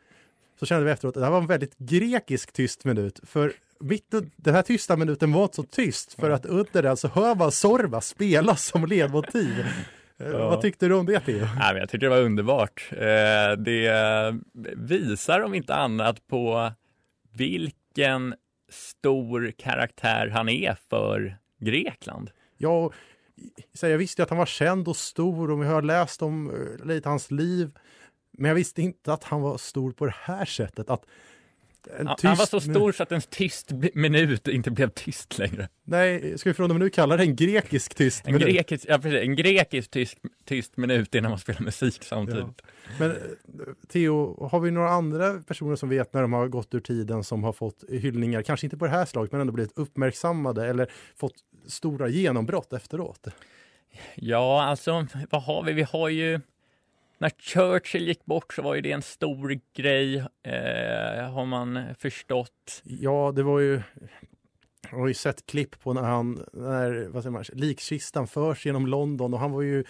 så 0.63 0.67
kände 0.67 0.85
vi 0.85 0.91
efteråt 0.91 1.17
att 1.17 1.21
det 1.21 1.25
här 1.25 1.33
var 1.33 1.41
en 1.41 1.47
väldigt 1.47 1.79
grekisk 1.79 2.53
tyst 2.53 2.85
minut. 2.85 3.21
För 3.23 3.53
mitt, 3.81 4.15
den 4.37 4.55
här 4.55 4.63
tysta 4.63 4.97
minuten 4.97 5.33
var 5.33 5.51
så 5.53 5.63
tyst 5.63 6.21
för 6.21 6.31
att 6.31 6.47
under 6.47 6.83
den 6.83 6.97
så 6.97 7.09
hör 7.09 7.35
man 7.35 7.53
Sorba 7.53 8.01
spela 8.01 8.57
som 8.57 8.87
ledmotiv. 8.87 9.65
Ja. 10.17 10.49
Vad 10.49 10.61
tyckte 10.61 10.89
du 10.89 10.95
om 10.95 11.07
det 11.07 11.21
Theo? 11.21 11.47
Ja, 11.61 11.79
jag 11.79 11.89
tyckte 11.89 12.07
det 12.07 12.11
var 12.11 12.21
underbart. 12.21 12.89
Eh, 12.93 13.53
det 13.59 14.35
visar 14.77 15.41
om 15.41 15.55
inte 15.55 15.75
annat 15.75 16.27
på 16.27 16.73
vilken 17.33 18.35
stor 18.69 19.53
karaktär 19.59 20.29
han 20.29 20.49
är 20.49 20.77
för 20.91 21.37
Grekland. 21.61 22.31
Ja, 22.59 22.93
jag 23.81 23.99
visste 23.99 24.23
att 24.23 24.29
han 24.29 24.39
var 24.39 24.47
känd 24.47 24.89
och 24.89 24.97
stor 24.97 25.51
och 25.51 25.63
vi 25.63 25.67
har 25.67 25.83
läst 25.83 26.23
om 26.23 26.51
eh, 26.51 26.87
lite 26.87 27.09
hans 27.09 27.31
liv. 27.31 27.71
Men 28.33 28.49
jag 28.49 28.55
visste 28.55 28.83
inte 28.83 29.13
att 29.13 29.25
han 29.25 29.41
var 29.41 29.59
stor 29.59 29.93
på 29.93 30.07
det 30.07 30.15
här 30.17 30.45
sättet. 30.45 30.91
Att 30.91 31.07
han, 31.97 32.07
han 32.23 32.37
var 32.37 32.47
så 32.47 32.61
stor 32.61 32.93
så 32.93 33.03
att 33.03 33.13
en 33.13 33.21
tyst 33.21 33.71
minut 33.95 34.49
inte 34.49 34.71
blev 34.71 34.89
tyst 34.89 35.39
längre. 35.39 35.69
Nej, 35.85 36.39
ska 36.39 36.51
vi 36.51 36.55
från 36.55 36.71
och 36.71 36.77
med 36.77 36.81
nu 36.85 36.91
kalla 36.91 37.17
det 37.17 37.23
en 37.23 37.37
grekisk 37.37 37.95
tyst 37.95 38.27
en 38.27 38.33
minut? 38.33 38.49
Grekisk, 38.49 38.85
ja, 38.89 38.99
precis, 38.99 39.21
en 39.21 39.37
grekisk 39.37 39.91
tyst, 39.91 40.19
tyst 40.45 40.77
minut 40.77 41.15
innan 41.15 41.31
man 41.31 41.39
spelar 41.39 41.61
musik 41.61 42.03
samtidigt. 42.03 42.45
Ja. 42.45 42.95
Men 42.99 43.11
eh, 43.11 43.17
Theo, 43.89 44.47
har 44.47 44.61
vi 44.61 44.71
några 44.71 44.91
andra 44.91 45.35
personer 45.35 45.77
som 45.77 45.89
vet 45.89 46.13
när 46.15 46.23
de 46.23 46.33
har 46.33 46.49
gått 46.49 46.75
ur 46.75 46.81
tiden 46.81 47.25
som 47.25 47.45
har 47.45 47.53
fått 47.53 47.85
hyllningar, 47.89 48.43
kanske 48.43 48.67
inte 48.67 48.77
på 48.77 48.85
det 48.85 48.91
här 48.91 49.07
slaget, 49.07 49.33
men 49.33 49.41
ändå 49.41 49.53
blivit 49.53 49.79
uppmärksammade 49.79 50.67
eller 50.67 50.91
fått 51.17 51.35
stora 51.67 52.09
genombrott 52.09 52.73
efteråt? 52.73 53.27
Ja, 54.15 54.63
alltså 54.63 55.07
vad 55.31 55.43
har 55.43 55.63
vi? 55.65 55.73
Vi 55.73 55.83
har 55.83 56.09
ju 56.09 56.41
när 57.23 57.31
Churchill 57.31 58.09
gick 58.09 58.25
bort 58.25 58.53
så 58.55 58.63
var 58.63 58.75
ju 58.75 58.81
det 58.81 58.93
en 58.93 59.03
stor 59.03 59.61
grej, 59.77 60.17
eh, 60.43 61.31
har 61.31 61.47
man 61.47 61.95
förstått. 61.99 62.83
Ja, 62.85 63.33
det 63.37 63.43
var 63.43 63.61
ju 63.61 63.83
jag 64.91 64.99
har 64.99 65.09
ju 65.09 65.15
sett 65.15 65.47
klipp 65.47 65.81
på 65.81 65.93
när 65.93 66.03
han, 66.03 66.45
när 66.53 67.09
vad 67.09 67.23
säger 67.23 67.33
man, 67.33 67.45
likkistan 67.53 68.27
förs 68.27 68.67
genom 68.67 68.87
London 68.87 69.35
och 69.35 69.41
han 69.41 69.53
var 69.53 69.63
ju 69.63 69.85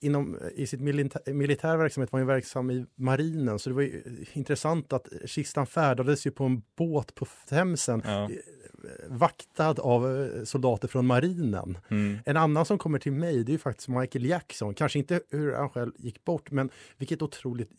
inom, 0.00 0.38
i 0.54 0.66
sitt 0.66 0.80
militär, 0.80 1.32
militär 1.32 1.76
verksamhet 1.76 2.12
var 2.12 2.20
han 2.20 2.26
verksam 2.26 2.70
i 2.70 2.86
marinen 2.94 3.58
så 3.58 3.70
det 3.70 3.74
var 3.74 3.82
ju 3.82 4.24
intressant 4.32 4.92
att 4.92 5.08
kistan 5.26 5.66
färdades 5.66 6.26
ju 6.26 6.30
på 6.30 6.44
en 6.44 6.62
båt 6.76 7.14
på 7.14 7.26
Themsen 7.48 8.02
ja 8.04 8.30
vaktad 9.08 9.80
av 9.80 10.22
eh, 10.22 10.44
soldater 10.44 10.88
från 10.88 11.06
marinen. 11.06 11.78
Mm. 11.88 12.18
En 12.26 12.36
annan 12.36 12.64
som 12.64 12.78
kommer 12.78 12.98
till 12.98 13.12
mig 13.12 13.44
det 13.44 13.54
är 13.54 13.58
faktiskt 13.58 13.88
Michael 13.88 14.26
Jackson. 14.26 14.74
Kanske 14.74 14.98
inte 14.98 15.20
hur 15.30 15.52
han 15.52 15.70
själv 15.70 15.92
gick 15.98 16.24
bort 16.24 16.50
men 16.50 16.70
vilket 16.98 17.22
otroligt 17.22 17.70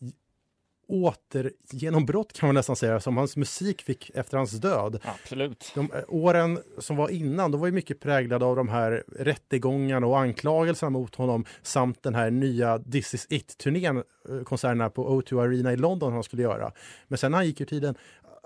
återgenombrott 0.89 2.33
kan 2.33 2.47
man 2.47 2.55
nästan 2.55 2.75
säga 2.75 2.99
som 2.99 3.17
hans 3.17 3.38
musik 3.38 3.81
fick 3.81 4.12
efter 4.13 4.38
hans 4.38 4.51
död. 4.51 4.99
Absolut. 5.03 5.71
De 5.75 5.91
eh, 5.93 6.03
åren 6.07 6.59
som 6.77 6.95
var 6.95 7.09
innan, 7.09 7.51
de 7.51 7.59
var 7.59 7.67
ju 7.67 7.73
mycket 7.73 7.99
präglade 7.99 8.45
av 8.45 8.55
de 8.55 8.69
här 8.69 9.03
rättegångarna 9.19 10.07
och 10.07 10.19
anklagelserna 10.19 10.89
mot 10.89 11.15
honom 11.15 11.45
samt 11.62 12.03
den 12.03 12.15
här 12.15 12.31
nya 12.31 12.79
This 12.79 13.13
is 13.13 13.27
it-turnén, 13.29 13.97
eh, 13.97 14.43
konserterna 14.43 14.89
på 14.89 15.21
O2 15.21 15.41
Arena 15.41 15.73
i 15.73 15.77
London 15.77 16.13
han 16.13 16.23
skulle 16.23 16.41
göra. 16.41 16.71
Men 17.07 17.17
sen 17.17 17.31
när 17.31 17.38
han 17.38 17.45
gick 17.45 17.62
ur 17.62 17.65
tiden, 17.65 17.95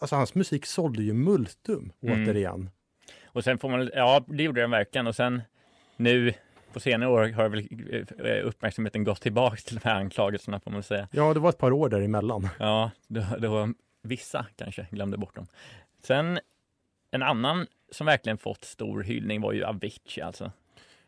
alltså 0.04 0.16
hans 0.16 0.36
musik 0.36 0.66
sålde 0.66 1.04
ju 1.04 1.14
multum 1.14 1.92
mm. 2.02 2.24
återigen. 2.24 2.70
Och 3.26 3.44
sen 3.44 3.58
får 3.58 3.70
man, 3.70 3.90
ja 3.94 4.26
det 4.28 4.44
gjorde 4.44 4.62
den 4.62 4.72
verkligen 4.72 5.08
och 5.08 5.16
sen 5.16 5.42
nu 5.98 6.34
på 6.74 6.80
senare 6.80 7.10
år 7.10 7.30
har 7.30 7.50
väl 7.50 7.68
eh, 8.20 8.48
uppmärksamheten 8.48 9.04
gått 9.04 9.22
tillbaka 9.22 9.56
till 9.56 9.76
de 9.76 9.90
här 9.90 9.96
anklagelserna 9.96 10.60
får 10.60 10.72
man 10.72 10.84
säga. 10.84 11.08
Ja, 11.12 11.34
det 11.34 11.40
var 11.40 11.50
ett 11.50 11.58
par 11.58 11.72
år 11.72 11.90
däremellan. 11.90 12.50
Ja, 12.60 12.92
det, 13.08 13.28
det 13.40 13.48
var 13.48 13.74
vissa 14.02 14.46
kanske 14.56 14.88
glömde 14.92 15.18
bort 15.18 15.36
dem. 15.36 15.48
Sen 16.04 16.40
en 17.12 17.24
annan 17.24 17.68
som 17.92 18.06
verkligen 18.06 18.38
fått 18.38 18.64
stor 18.64 19.04
hyllning 19.04 19.42
var 19.42 19.54
ju 19.54 19.64
Avicii 19.64 20.22
alltså. 20.24 20.52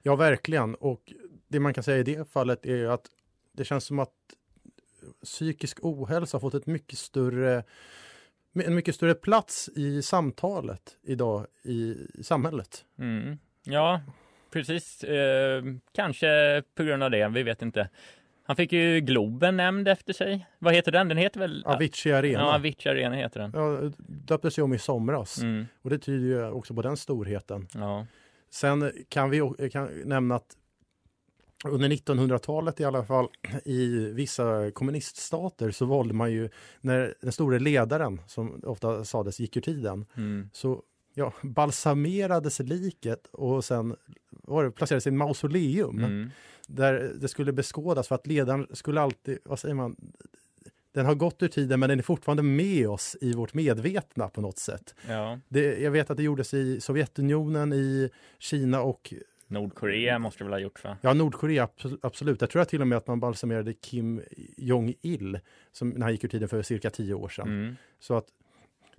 Ja, 0.01 0.15
verkligen. 0.15 0.75
Och 0.75 1.13
det 1.47 1.59
man 1.59 1.73
kan 1.73 1.83
säga 1.83 1.97
i 1.97 2.03
det 2.03 2.31
fallet 2.31 2.65
är 2.65 2.75
ju 2.75 2.91
att 2.91 3.05
det 3.51 3.65
känns 3.65 3.85
som 3.85 3.99
att 3.99 4.13
psykisk 5.23 5.79
ohälsa 5.81 6.35
har 6.35 6.39
fått 6.39 6.53
ett 6.53 6.65
mycket 6.65 6.99
större 6.99 7.63
en 8.55 8.75
mycket 8.75 8.95
större 8.95 9.13
plats 9.13 9.69
i 9.75 10.01
samtalet 10.01 10.97
idag 11.03 11.45
i 11.63 11.95
samhället. 12.21 12.85
Mm. 12.99 13.37
Ja, 13.63 14.01
precis. 14.51 15.03
Eh, 15.03 15.63
kanske 15.91 16.63
på 16.75 16.83
grund 16.83 17.03
av 17.03 17.11
det, 17.11 17.27
vi 17.27 17.43
vet 17.43 17.61
inte. 17.61 17.89
Han 18.47 18.55
fick 18.55 18.71
ju 18.73 18.99
Globen 18.99 19.57
nämnd 19.57 19.87
efter 19.87 20.13
sig. 20.13 20.47
Vad 20.59 20.73
heter 20.73 20.91
den? 20.91 21.07
Den 21.07 21.17
heter 21.17 21.39
väl? 21.39 21.63
Avicii 21.65 22.13
Arena. 22.13 22.39
Ja, 22.39 22.55
Avicii 22.55 22.91
Arena 22.91 23.15
heter 23.15 23.39
den. 23.39 23.51
Ja, 23.53 23.91
döptes 24.07 24.59
ju 24.59 24.61
om 24.61 24.73
i 24.73 24.79
somras. 24.79 25.41
Mm. 25.41 25.65
Och 25.81 25.89
det 25.89 25.97
tyder 25.97 26.27
ju 26.27 26.49
också 26.49 26.73
på 26.73 26.81
den 26.81 26.97
storheten. 26.97 27.67
Ja. 27.73 28.05
Sen 28.49 28.91
kan 29.09 29.29
vi 29.29 29.69
kan 29.71 30.01
nämna 30.05 30.35
att 30.35 30.57
under 31.69 31.89
1900-talet 31.89 32.79
i 32.79 32.83
alla 32.83 33.05
fall 33.05 33.27
i 33.65 33.87
vissa 33.97 34.71
kommuniststater 34.71 35.71
så 35.71 35.85
valde 35.85 36.13
man 36.13 36.31
ju 36.31 36.49
när 36.81 37.13
den 37.21 37.31
store 37.31 37.59
ledaren 37.59 38.21
som 38.27 38.61
ofta 38.63 39.05
sades 39.05 39.39
gick 39.39 39.57
ur 39.57 39.61
tiden 39.61 40.05
mm. 40.17 40.49
så 40.53 40.81
ja, 41.13 41.33
balsamerades 41.41 42.59
liket 42.59 43.27
och 43.31 43.65
sen 43.65 43.95
var 44.29 44.63
det, 44.63 44.71
placerades 44.71 45.07
i 45.07 45.09
en 45.09 45.17
mausoleum 45.17 45.97
mm. 45.97 46.29
där 46.67 47.11
det 47.21 47.27
skulle 47.27 47.53
beskådas 47.53 48.07
för 48.07 48.15
att 48.15 48.27
ledaren 48.27 48.67
skulle 48.73 49.01
alltid, 49.01 49.37
vad 49.43 49.59
säger 49.59 49.75
man, 49.75 49.95
den 50.91 51.05
har 51.05 51.15
gått 51.15 51.43
ur 51.43 51.47
tiden 51.47 51.79
men 51.79 51.89
den 51.89 51.99
är 51.99 52.03
fortfarande 52.03 52.43
med 52.43 52.89
oss 52.89 53.17
i 53.21 53.33
vårt 53.33 53.53
medvetna 53.53 54.29
på 54.29 54.41
något 54.41 54.57
sätt. 54.59 54.95
Ja. 55.07 55.39
Det, 55.47 55.79
jag 55.81 55.91
vet 55.91 56.09
att 56.09 56.17
det 56.17 56.23
gjordes 56.23 56.53
i 56.53 56.81
Sovjetunionen, 56.81 57.73
i 57.73 58.09
Kina 58.39 58.81
och 58.81 59.13
Nordkorea 59.47 60.19
måste 60.19 60.39
det 60.39 60.43
väl 60.43 60.53
ha 60.53 60.59
gjort 60.59 60.83
va? 60.83 60.97
Ja, 61.01 61.13
Nordkorea 61.13 61.67
absolut. 62.01 62.41
Jag 62.41 62.49
tror 62.49 62.61
att 62.61 62.69
till 62.69 62.81
och 62.81 62.87
med 62.87 62.97
att 62.97 63.07
man 63.07 63.19
balsamerade 63.19 63.73
Kim 63.73 64.21
Jong-Il 64.57 65.39
som 65.71 65.89
när 65.89 66.01
han 66.01 66.11
gick 66.11 66.23
ur 66.23 66.27
tiden 66.27 66.49
för 66.49 66.61
cirka 66.61 66.89
tio 66.89 67.13
år 67.13 67.29
sedan. 67.29 67.47
Mm. 67.47 67.75
Så 67.99 68.17
att 68.17 68.25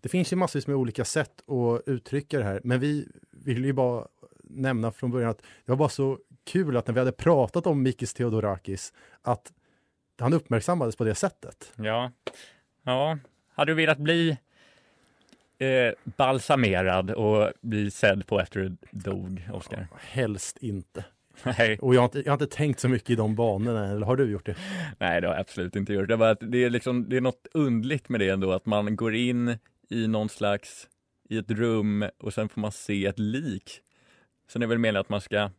det 0.00 0.08
finns 0.08 0.32
ju 0.32 0.36
massvis 0.36 0.66
med 0.66 0.76
olika 0.76 1.04
sätt 1.04 1.50
att 1.50 1.88
uttrycka 1.88 2.38
det 2.38 2.44
här, 2.44 2.60
men 2.64 2.80
vi 2.80 3.08
vill 3.30 3.64
ju 3.64 3.72
bara 3.72 4.06
nämna 4.42 4.92
från 4.92 5.10
början 5.10 5.30
att 5.30 5.38
det 5.38 5.72
var 5.72 5.76
bara 5.76 5.88
så 5.88 6.18
kul 6.44 6.76
att 6.76 6.86
när 6.86 6.94
vi 6.94 7.00
hade 7.00 7.12
pratat 7.12 7.66
om 7.66 7.82
Mikis 7.82 8.14
Theodorakis 8.14 8.92
att 9.22 9.52
han 10.18 10.32
uppmärksammades 10.32 10.96
på 10.96 11.04
det 11.04 11.14
sättet. 11.14 11.72
Ja, 11.76 12.12
ja. 12.82 13.18
Hade 13.48 13.70
du 13.70 13.76
velat 13.76 13.98
bli 13.98 14.38
eh, 15.58 15.92
balsamerad 16.04 17.10
och 17.10 17.52
bli 17.60 17.90
sedd 17.90 18.26
på 18.26 18.40
efter 18.40 18.60
du 18.60 18.76
dog, 18.90 19.48
Oskar? 19.52 19.86
Ja, 19.90 19.96
helst 20.00 20.58
inte. 20.58 21.04
Nej. 21.44 21.78
Och 21.82 21.94
jag 21.94 22.00
har, 22.00 22.04
inte, 22.04 22.18
jag 22.18 22.26
har 22.26 22.42
inte 22.42 22.56
tänkt 22.56 22.80
så 22.80 22.88
mycket 22.88 23.10
i 23.10 23.14
de 23.14 23.34
banorna, 23.34 23.86
eller 23.86 24.06
har 24.06 24.16
du 24.16 24.30
gjort 24.30 24.46
det? 24.46 24.56
Nej, 24.98 25.20
det 25.20 25.26
har 25.26 25.34
jag 25.34 25.40
absolut 25.40 25.76
inte 25.76 25.92
gjort. 25.92 26.08
Det 26.08 26.14
är, 26.14 26.18
bara 26.18 26.34
det 26.34 26.64
är, 26.64 26.70
liksom, 26.70 27.08
det 27.08 27.16
är 27.16 27.20
något 27.20 27.46
undligt 27.54 28.08
med 28.08 28.20
det 28.20 28.28
ändå, 28.28 28.52
att 28.52 28.66
man 28.66 28.96
går 28.96 29.14
in 29.14 29.58
i 29.88 30.06
någon 30.06 30.28
slags, 30.28 30.88
i 31.28 31.38
ett 31.38 31.50
rum 31.50 32.04
och 32.18 32.34
sen 32.34 32.48
får 32.48 32.60
man 32.60 32.72
se 32.72 33.06
ett 33.06 33.18
lik. 33.18 33.80
Sen 34.48 34.62
är 34.62 34.66
det 34.66 34.68
väl 34.68 34.78
meningen 34.78 35.00
att 35.00 35.08
man 35.08 35.20
ska 35.20 35.50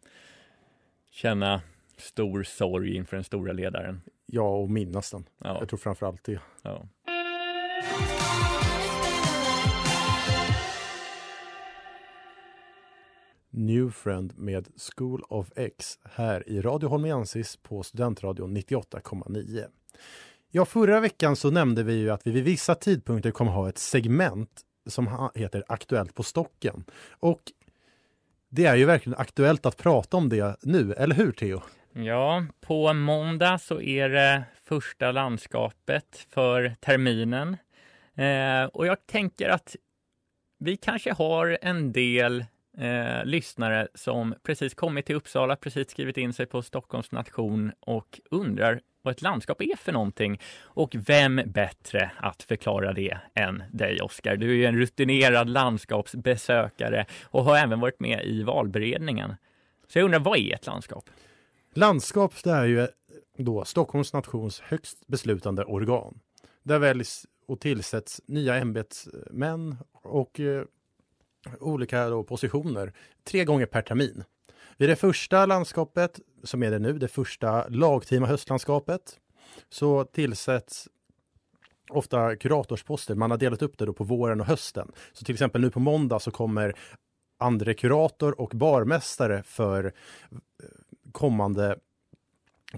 känna 1.12 1.62
stor 1.98 2.44
sorg 2.44 2.96
inför 2.96 3.18
den 3.18 3.24
stora 3.24 3.54
ledaren. 3.54 4.02
Ja, 4.26 4.58
och 4.58 4.70
minnas 4.70 5.12
den. 5.12 5.26
Ja. 5.44 5.58
Jag 5.60 5.70
tror 5.70 5.78
framför 5.78 6.06
allt 6.06 6.24
det. 6.24 6.40
Ja. 6.62 6.88
New 13.58 13.92
Friend 13.92 14.38
med 14.38 14.68
School 14.78 15.22
of 15.30 15.52
X 15.56 16.00
här 16.16 16.50
i 16.50 16.62
Radio 16.62 16.90
Holmiensis 16.90 17.58
på 17.58 17.84
Studentradion 17.84 18.58
98,9. 18.58 19.66
Ja, 20.52 20.66
förra 20.66 21.00
veckan 21.00 21.36
så 21.36 21.52
nämnde 21.52 21.84
vi 21.84 21.94
ju 21.94 22.10
att 22.10 22.28
vi 22.28 22.32
vid 22.32 22.44
vissa 22.44 22.76
tidpunkter 22.76 23.32
kommer 23.32 23.52
ha 23.52 23.70
ett 23.70 23.78
segment 23.78 24.62
som 24.86 25.30
heter 25.36 25.64
Aktuellt 25.68 26.16
på 26.16 26.24
stocken. 26.24 26.84
Och 27.10 27.42
det 28.50 28.66
är 28.66 28.76
ju 28.76 28.86
verkligen 28.86 29.20
aktuellt 29.20 29.66
att 29.66 29.78
prata 29.78 30.18
om 30.18 30.30
det 30.30 30.58
nu, 30.62 30.94
eller 30.94 31.16
hur 31.16 31.32
Theo? 31.32 31.62
Ja, 31.94 32.46
på 32.62 32.94
måndag 32.94 33.58
så 33.58 33.82
är 33.82 34.10
det 34.10 34.44
första 34.64 35.12
landskapet 35.12 36.26
för 36.30 36.76
terminen. 36.80 37.58
Eh, 38.16 38.64
och 38.64 38.88
jag 38.88 39.08
tänker 39.08 39.50
att 39.50 39.76
vi 40.60 40.78
kanske 40.78 41.14
har 41.14 41.58
en 41.62 41.92
del 41.92 42.46
eh, 42.78 43.26
lyssnare 43.26 43.88
som 43.94 44.36
precis 44.44 44.74
kommit 44.74 45.06
till 45.06 45.16
Uppsala, 45.16 45.56
precis 45.56 45.90
skrivit 45.90 46.18
in 46.18 46.34
sig 46.34 46.46
på 46.46 46.62
Stockholms 46.62 47.12
nation 47.12 47.72
och 47.80 48.20
undrar 48.32 48.82
vad 49.02 49.12
ett 49.12 49.22
landskap 49.22 49.62
är 49.62 49.76
för 49.76 49.92
någonting. 49.92 50.42
Och 50.62 50.96
vem 51.08 51.42
bättre 51.46 52.12
att 52.18 52.44
förklara 52.44 52.94
det 52.94 53.18
än 53.34 53.64
dig, 53.72 54.02
Oskar? 54.02 54.36
Du 54.36 54.50
är 54.50 54.56
ju 54.56 54.66
en 54.66 54.78
rutinerad 54.78 55.50
landskapsbesökare 55.50 57.06
och 57.24 57.44
har 57.44 57.58
även 57.58 57.80
varit 57.80 58.00
med 58.00 58.26
i 58.26 58.44
valberedningen. 58.44 59.36
Så 59.88 60.00
jag 60.00 60.06
undrar, 60.06 60.20
vad 60.20 60.38
är 60.38 60.54
ett 60.54 60.66
landskap? 60.66 61.10
Landskap 61.74 62.44
det 62.44 62.52
är 62.52 62.66
ju 62.66 62.80
eh, 62.80 62.88
då 63.38 63.66
Stockholms 63.66 64.14
nations 64.14 64.60
högst 64.60 65.08
beslutande 65.08 65.64
organ. 65.64 66.20
Där 66.64 66.80
väljs 66.80 67.26
och 67.48 67.60
tillsätts 67.60 68.22
nya 68.26 68.56
ämbetsmän 68.56 69.78
och 69.92 70.40
eh, 70.40 70.64
olika 71.60 72.10
då 72.10 72.24
positioner 72.24 72.94
tre 73.24 73.46
gånger 73.46 73.66
per 73.66 73.82
termin. 73.82 74.24
Vid 74.78 74.90
det 74.90 74.96
första 74.96 75.46
landskapet, 75.46 76.20
som 76.44 76.64
är 76.64 76.72
det 76.72 76.80
nu, 76.80 76.94
det 76.94 77.08
första 77.08 77.68
lagtima 77.68 78.28
höstlandskapet, 78.28 79.20
så 79.70 80.04
tillsätts 80.04 80.88
ofta 81.90 82.36
kuratorsposter. 82.36 83.16
Man 83.16 83.32
har 83.32 83.38
delat 83.38 83.62
upp 83.62 83.78
det 83.78 83.86
då 83.86 83.94
på 83.94 84.04
våren 84.04 84.42
och 84.42 84.48
hösten. 84.48 84.92
Så 85.14 85.26
till 85.26 85.36
exempel 85.36 85.62
nu 85.62 85.72
på 85.72 85.80
måndag 85.80 86.20
så 86.20 86.32
kommer 86.32 86.74
andre 87.38 87.74
kurator 87.74 88.42
och 88.42 88.50
barmästare 88.50 89.44
för 89.44 89.86
eh, 89.86 89.92
kommande 91.12 91.78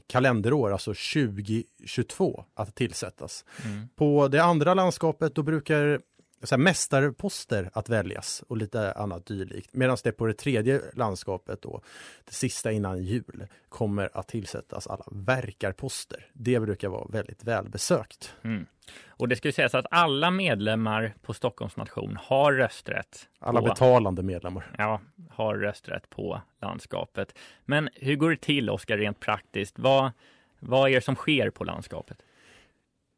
kalenderår, 0.07 0.71
alltså 0.71 0.93
2022, 0.93 2.45
att 2.53 2.75
tillsättas. 2.75 3.45
Mm. 3.65 3.89
På 3.95 4.27
det 4.27 4.43
andra 4.43 4.73
landskapet 4.73 5.35
då 5.35 5.43
brukar 5.43 6.01
så 6.43 6.55
här, 6.55 6.63
mästarposter 6.63 7.69
att 7.73 7.89
väljas 7.89 8.43
och 8.47 8.57
lite 8.57 8.91
annat 8.91 9.25
dylikt. 9.25 9.73
Medan 9.73 9.97
det 10.03 10.11
på 10.11 10.25
det 10.25 10.33
tredje 10.33 10.81
landskapet 10.93 11.61
då, 11.61 11.81
det 12.25 12.33
sista 12.33 12.71
innan 12.71 13.03
jul, 13.03 13.47
kommer 13.69 14.09
att 14.13 14.27
tillsättas 14.27 14.87
alla 14.87 15.05
verkarposter. 15.11 16.25
Det 16.33 16.59
brukar 16.59 16.89
vara 16.89 17.07
väldigt 17.09 17.43
välbesökt. 17.43 18.33
Mm. 18.43 18.65
Och 19.07 19.27
det 19.27 19.35
ska 19.35 19.47
ju 19.47 19.51
sägas 19.51 19.75
att 19.75 19.85
alla 19.91 20.31
medlemmar 20.31 21.13
på 21.21 21.33
Stockholms 21.33 21.77
nation 21.77 22.17
har 22.21 22.53
rösträtt. 22.53 23.27
Alla 23.39 23.61
på, 23.61 23.67
betalande 23.67 24.23
medlemmar. 24.23 24.75
Ja, 24.77 25.01
har 25.29 25.55
rösträtt 25.55 26.09
på 26.09 26.41
landskapet. 26.61 27.37
Men 27.65 27.89
hur 27.93 28.15
går 28.15 28.29
det 28.29 28.41
till, 28.41 28.69
Oskar, 28.69 28.97
rent 28.97 29.19
praktiskt? 29.19 29.79
Vad, 29.79 30.11
vad 30.59 30.89
är 30.89 30.95
det 30.95 31.01
som 31.01 31.15
sker 31.15 31.49
på 31.49 31.63
landskapet? 31.63 32.23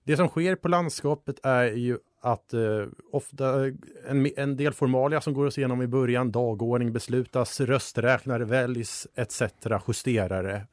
Det 0.04 0.18
som 0.18 0.28
sker 0.28 0.56
på 0.56 0.68
landskapet 0.68 1.40
är 1.44 1.72
ju 1.72 1.98
att 2.22 2.54
eh, 2.54 2.86
ofta 3.12 3.68
eh, 3.68 3.74
en, 4.08 4.30
en 4.38 4.58
del 4.58 4.74
formalia 4.74 5.22
som 5.22 5.34
går 5.34 5.46
oss 5.46 5.58
igenom 5.58 5.82
i 5.82 5.88
början, 5.88 6.32
dagordning 6.32 6.94
beslutas, 6.94 7.60
rösträknare 7.60 8.46
väljs 8.46 9.08
etc. 9.16 9.42
justerare. 9.88 10.68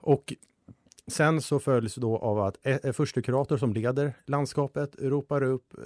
Och 0.00 0.34
sen 1.06 1.42
så 1.42 1.58
följs 1.58 1.94
då 1.94 2.18
av 2.18 2.40
att 2.40 2.66
e, 2.66 2.78
eh, 2.82 2.92
första 2.92 3.22
kurator 3.22 3.56
som 3.56 3.72
leder 3.72 4.12
landskapet 4.26 4.96
ropar 4.98 5.42
upp 5.42 5.74
eh, 5.78 5.84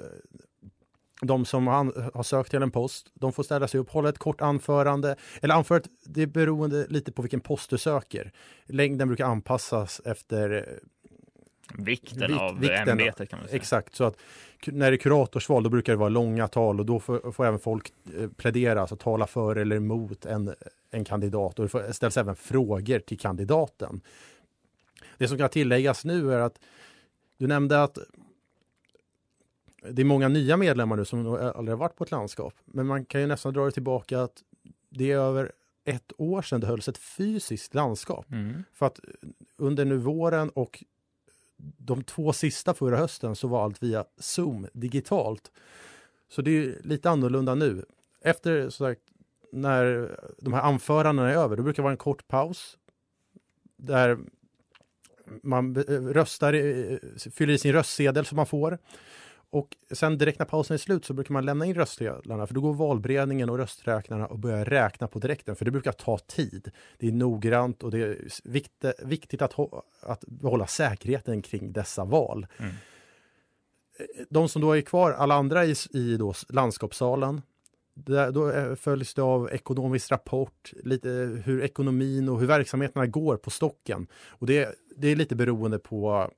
de 1.22 1.44
som 1.44 1.66
har, 1.66 1.98
eh, 1.98 2.08
har 2.14 2.22
sökt 2.22 2.50
till 2.50 2.62
en 2.62 2.70
post, 2.70 3.10
de 3.14 3.32
får 3.32 3.42
ställa 3.42 3.68
sig 3.68 3.80
upp, 3.80 3.90
hålla 3.90 4.08
ett 4.08 4.18
kort 4.18 4.40
anförande. 4.40 5.16
Eller 5.42 5.54
anförandet, 5.54 5.90
det 6.04 6.22
är 6.22 6.26
beroende 6.26 6.86
lite 6.88 7.12
på 7.12 7.22
vilken 7.22 7.40
post 7.40 7.70
du 7.70 7.78
söker. 7.78 8.32
Längden 8.66 9.08
brukar 9.08 9.26
anpassas 9.26 10.00
efter 10.04 10.50
eh, 10.50 10.62
Vikten 11.78 12.30
Vik- 12.30 12.40
av 12.40 12.60
vikten, 12.60 12.88
ämbetet 12.88 13.30
kan 13.30 13.38
man 13.38 13.48
säga. 13.48 13.56
Exakt, 13.60 13.94
så 13.94 14.04
att 14.04 14.16
när 14.66 14.90
det 14.90 14.94
är 14.94 14.98
kuratorsval 14.98 15.62
då 15.62 15.70
brukar 15.70 15.92
det 15.92 15.96
vara 15.96 16.08
långa 16.08 16.48
tal 16.48 16.80
och 16.80 16.86
då 16.86 17.00
får, 17.00 17.32
får 17.32 17.46
även 17.46 17.58
folk 17.60 17.92
eh, 18.18 18.28
plädera, 18.36 18.80
alltså 18.80 18.96
tala 18.96 19.26
för 19.26 19.56
eller 19.56 19.76
emot 19.76 20.26
en, 20.26 20.54
en 20.90 21.04
kandidat 21.04 21.58
och 21.58 21.64
det 21.64 21.68
får- 21.68 21.92
ställs 21.92 22.16
även 22.16 22.36
frågor 22.36 22.98
till 22.98 23.18
kandidaten. 23.18 24.00
Det 25.18 25.28
som 25.28 25.38
kan 25.38 25.48
tilläggas 25.48 26.04
nu 26.04 26.32
är 26.32 26.38
att 26.38 26.60
du 27.38 27.46
nämnde 27.46 27.82
att 27.82 27.98
det 29.90 30.02
är 30.02 30.06
många 30.06 30.28
nya 30.28 30.56
medlemmar 30.56 30.96
nu 30.96 31.04
som 31.04 31.26
aldrig 31.26 31.72
har 31.72 31.76
varit 31.76 31.96
på 31.96 32.04
ett 32.04 32.10
landskap. 32.10 32.54
Men 32.64 32.86
man 32.86 33.04
kan 33.04 33.20
ju 33.20 33.26
nästan 33.26 33.52
dra 33.52 33.64
det 33.64 33.70
tillbaka 33.70 34.20
att 34.20 34.42
det 34.90 35.12
är 35.12 35.18
över 35.18 35.52
ett 35.84 36.12
år 36.18 36.42
sedan 36.42 36.60
det 36.60 36.66
hölls 36.66 36.88
ett 36.88 36.98
fysiskt 36.98 37.74
landskap. 37.74 38.30
Mm. 38.32 38.64
För 38.72 38.86
att 38.86 39.00
under 39.56 39.84
nu 39.84 39.96
våren 39.96 40.50
och 40.50 40.84
de 41.76 42.02
två 42.02 42.32
sista 42.32 42.74
förra 42.74 42.96
hösten 42.96 43.36
så 43.36 43.48
var 43.48 43.64
allt 43.64 43.82
via 43.82 44.04
Zoom 44.18 44.66
digitalt. 44.72 45.52
Så 46.28 46.42
det 46.42 46.50
är 46.50 46.80
lite 46.82 47.10
annorlunda 47.10 47.54
nu. 47.54 47.84
Efter 48.20 48.64
så 48.70 48.84
sagt, 48.84 49.00
när 49.52 50.16
de 50.38 50.52
här 50.52 50.62
anförandena 50.62 51.30
är 51.30 51.36
över, 51.36 51.56
då 51.56 51.62
brukar 51.62 51.76
det 51.76 51.84
vara 51.84 51.92
en 51.92 51.96
kort 51.96 52.28
paus 52.28 52.78
där 53.76 54.18
man 55.42 55.74
röstar, 56.14 56.52
fyller 57.30 57.54
i 57.54 57.58
sin 57.58 57.72
röstsedel 57.72 58.26
som 58.26 58.36
man 58.36 58.46
får. 58.46 58.78
Och 59.50 59.76
sen 59.90 60.18
direkt 60.18 60.38
när 60.38 60.46
pausen 60.46 60.74
är 60.74 60.78
slut 60.78 61.04
så 61.04 61.14
brukar 61.14 61.32
man 61.32 61.44
lämna 61.44 61.66
in 61.66 61.74
röstsedlarna 61.74 62.46
för 62.46 62.54
då 62.54 62.60
går 62.60 62.74
valberedningen 62.74 63.50
och 63.50 63.58
rösträknarna 63.58 64.26
och 64.26 64.38
börjar 64.38 64.64
räkna 64.64 65.08
på 65.08 65.18
direkten 65.18 65.56
för 65.56 65.64
det 65.64 65.70
brukar 65.70 65.92
ta 65.92 66.18
tid. 66.18 66.70
Det 66.98 67.08
är 67.08 67.12
noggrant 67.12 67.82
och 67.82 67.90
det 67.90 67.98
är 67.98 68.18
vikt, 68.44 68.84
viktigt 68.98 69.42
att, 69.42 69.54
att 70.02 70.24
behålla 70.26 70.66
säkerheten 70.66 71.42
kring 71.42 71.72
dessa 71.72 72.04
val. 72.04 72.46
Mm. 72.58 72.72
De 74.30 74.48
som 74.48 74.62
då 74.62 74.72
är 74.72 74.80
kvar, 74.80 75.12
alla 75.12 75.34
andra 75.34 75.64
i, 75.64 75.74
i 75.90 76.16
då 76.16 76.34
landskapssalen, 76.48 77.42
där, 77.94 78.32
då 78.32 78.50
eh, 78.50 78.74
följs 78.74 79.14
det 79.14 79.22
av 79.22 79.52
ekonomisk 79.52 80.10
rapport, 80.10 80.72
lite 80.82 81.08
hur 81.44 81.62
ekonomin 81.62 82.28
och 82.28 82.40
hur 82.40 82.46
verksamheterna 82.46 83.06
går 83.06 83.36
på 83.36 83.50
stocken. 83.50 84.06
Och 84.26 84.46
det, 84.46 84.74
det 84.96 85.08
är 85.08 85.16
lite 85.16 85.36
beroende 85.36 85.78
på 85.78 86.30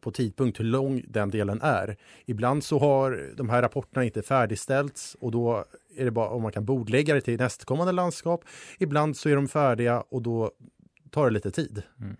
på 0.00 0.10
tidpunkt 0.10 0.60
hur 0.60 0.64
lång 0.64 1.02
den 1.08 1.30
delen 1.30 1.60
är. 1.62 1.96
Ibland 2.26 2.64
så 2.64 2.78
har 2.78 3.30
de 3.36 3.50
här 3.50 3.62
rapporterna 3.62 4.04
inte 4.04 4.22
färdigställts 4.22 5.16
och 5.20 5.30
då 5.30 5.64
är 5.96 6.04
det 6.04 6.10
bara 6.10 6.28
om 6.28 6.42
man 6.42 6.52
kan 6.52 6.64
bordlägga 6.64 7.14
det 7.14 7.20
till 7.20 7.38
nästkommande 7.38 7.92
landskap. 7.92 8.44
Ibland 8.78 9.16
så 9.16 9.28
är 9.28 9.36
de 9.36 9.48
färdiga 9.48 10.00
och 10.00 10.22
då 10.22 10.50
tar 11.10 11.24
det 11.24 11.30
lite 11.30 11.50
tid. 11.50 11.82
Mm. 12.00 12.16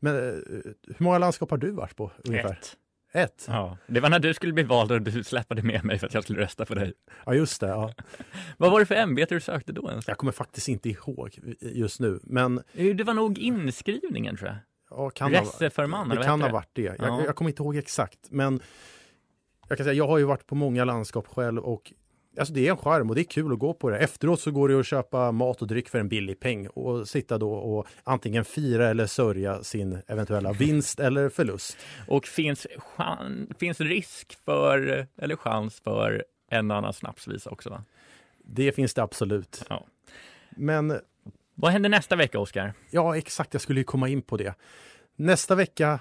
Men 0.00 0.16
eh, 0.16 0.34
hur 0.86 0.98
många 0.98 1.18
landskap 1.18 1.50
har 1.50 1.58
du 1.58 1.70
varit 1.70 1.96
på 1.96 2.10
ungefär? 2.24 2.52
Ett. 2.52 2.76
Ett? 3.12 3.44
Ja, 3.48 3.76
det 3.86 4.00
var 4.00 4.10
när 4.10 4.18
du 4.18 4.34
skulle 4.34 4.52
bli 4.52 4.62
vald 4.62 4.92
och 4.92 5.02
du 5.02 5.24
släppade 5.24 5.62
med 5.62 5.84
mig 5.84 5.98
för 5.98 6.06
att 6.06 6.14
jag 6.14 6.22
skulle 6.22 6.40
rösta 6.40 6.66
på 6.66 6.74
dig. 6.74 6.92
Ja, 7.26 7.34
just 7.34 7.60
det. 7.60 7.66
Ja. 7.66 7.94
Vad 8.56 8.70
var 8.70 8.80
det 8.80 8.86
för 8.86 8.94
ämbete 8.94 9.34
du 9.34 9.40
sökte 9.40 9.72
då 9.72 9.90
ens? 9.90 10.08
Jag 10.08 10.18
kommer 10.18 10.32
faktiskt 10.32 10.68
inte 10.68 10.88
ihåg 10.88 11.38
just 11.60 12.00
nu, 12.00 12.20
men 12.22 12.62
Det 12.72 13.04
var 13.04 13.14
nog 13.14 13.38
inskrivningen 13.38 14.36
tror 14.36 14.48
jag. 14.48 14.56
Ja, 14.90 15.10
kan 15.10 15.30
Reseförman, 15.30 16.08
Det 16.08 16.16
kan 16.22 16.42
ha 16.42 16.48
varit 16.48 16.68
det. 16.72 16.82
Jag, 16.82 16.96
Ja. 16.98 17.22
jag 17.26 17.36
kommer 17.36 17.50
inte 17.50 17.62
ihåg 17.62 17.76
exakt, 17.76 18.18
men 18.30 18.60
jag 19.68 19.78
kan 19.78 19.84
säga, 19.84 19.94
jag 19.94 20.06
har 20.06 20.18
ju 20.18 20.24
varit 20.24 20.46
på 20.46 20.54
många 20.54 20.84
landskap 20.84 21.26
själv 21.26 21.58
och 21.64 21.92
alltså 22.38 22.54
det 22.54 22.66
är 22.66 22.70
en 22.70 22.76
charm 22.76 23.08
och 23.08 23.14
det 23.14 23.20
är 23.22 23.24
kul 23.24 23.52
att 23.52 23.58
gå 23.58 23.74
på 23.74 23.90
det. 23.90 23.98
Efteråt 23.98 24.40
så 24.40 24.50
går 24.50 24.68
det 24.68 24.80
att 24.80 24.86
köpa 24.86 25.32
mat 25.32 25.62
och 25.62 25.68
dryck 25.68 25.88
för 25.88 25.98
en 25.98 26.08
billig 26.08 26.40
peng 26.40 26.68
och 26.68 27.08
sitta 27.08 27.38
då 27.38 27.52
och 27.52 27.86
antingen 28.04 28.44
fira 28.44 28.88
eller 28.88 29.06
sörja 29.06 29.62
sin 29.62 29.98
eventuella 30.06 30.52
vinst 30.52 31.00
eller 31.06 31.28
förlust. 31.28 31.76
Och 32.08 32.26
finns, 32.26 32.66
chan- 32.96 33.54
finns 33.58 33.80
risk 33.80 34.38
för, 34.44 35.06
eller 35.18 35.36
chans 35.36 35.80
för 35.80 36.24
en 36.50 36.70
annan 36.70 36.92
snapsvisa 36.92 37.50
också 37.50 37.70
va? 37.70 37.84
Det 38.44 38.72
finns 38.72 38.94
det 38.94 39.02
absolut. 39.02 39.64
Ja. 39.68 39.84
Men 40.50 41.00
Vad 41.60 41.72
händer 41.72 41.90
nästa 41.90 42.16
vecka 42.16 42.38
Oskar? 42.38 42.74
Ja, 42.90 43.16
exakt. 43.16 43.54
Jag 43.54 43.60
skulle 43.62 43.80
ju 43.80 43.84
komma 43.84 44.08
in 44.08 44.22
på 44.22 44.36
det. 44.36 44.54
Nästa 45.16 45.54
vecka, 45.54 46.00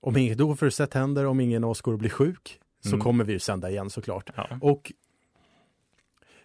om 0.00 0.16
inget 0.16 0.40
oförutsett 0.40 0.94
händer, 0.94 1.26
om 1.26 1.40
ingen 1.40 1.64
av 1.64 1.70
oss 1.70 1.80
går 1.80 1.92
och 1.92 1.98
blir 1.98 2.10
sjuk, 2.10 2.60
så 2.82 2.88
Mm. 2.88 3.00
kommer 3.00 3.24
vi 3.24 3.32
ju 3.32 3.38
sända 3.38 3.70
igen 3.70 3.90
såklart. 3.90 4.30
Ja. 4.36 4.48
Och 4.60 4.92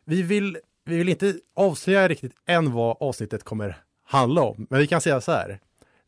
vi 0.05 0.21
vill, 0.21 0.57
vi 0.85 0.97
vill 0.97 1.09
inte 1.09 1.33
avslöja 1.55 2.07
riktigt 2.07 2.33
än 2.45 2.71
vad 2.73 2.97
avsnittet 2.99 3.43
kommer 3.43 3.77
handla 4.03 4.41
om, 4.41 4.67
men 4.69 4.79
vi 4.79 4.87
kan 4.87 5.01
säga 5.01 5.21
så 5.21 5.31
här. 5.31 5.59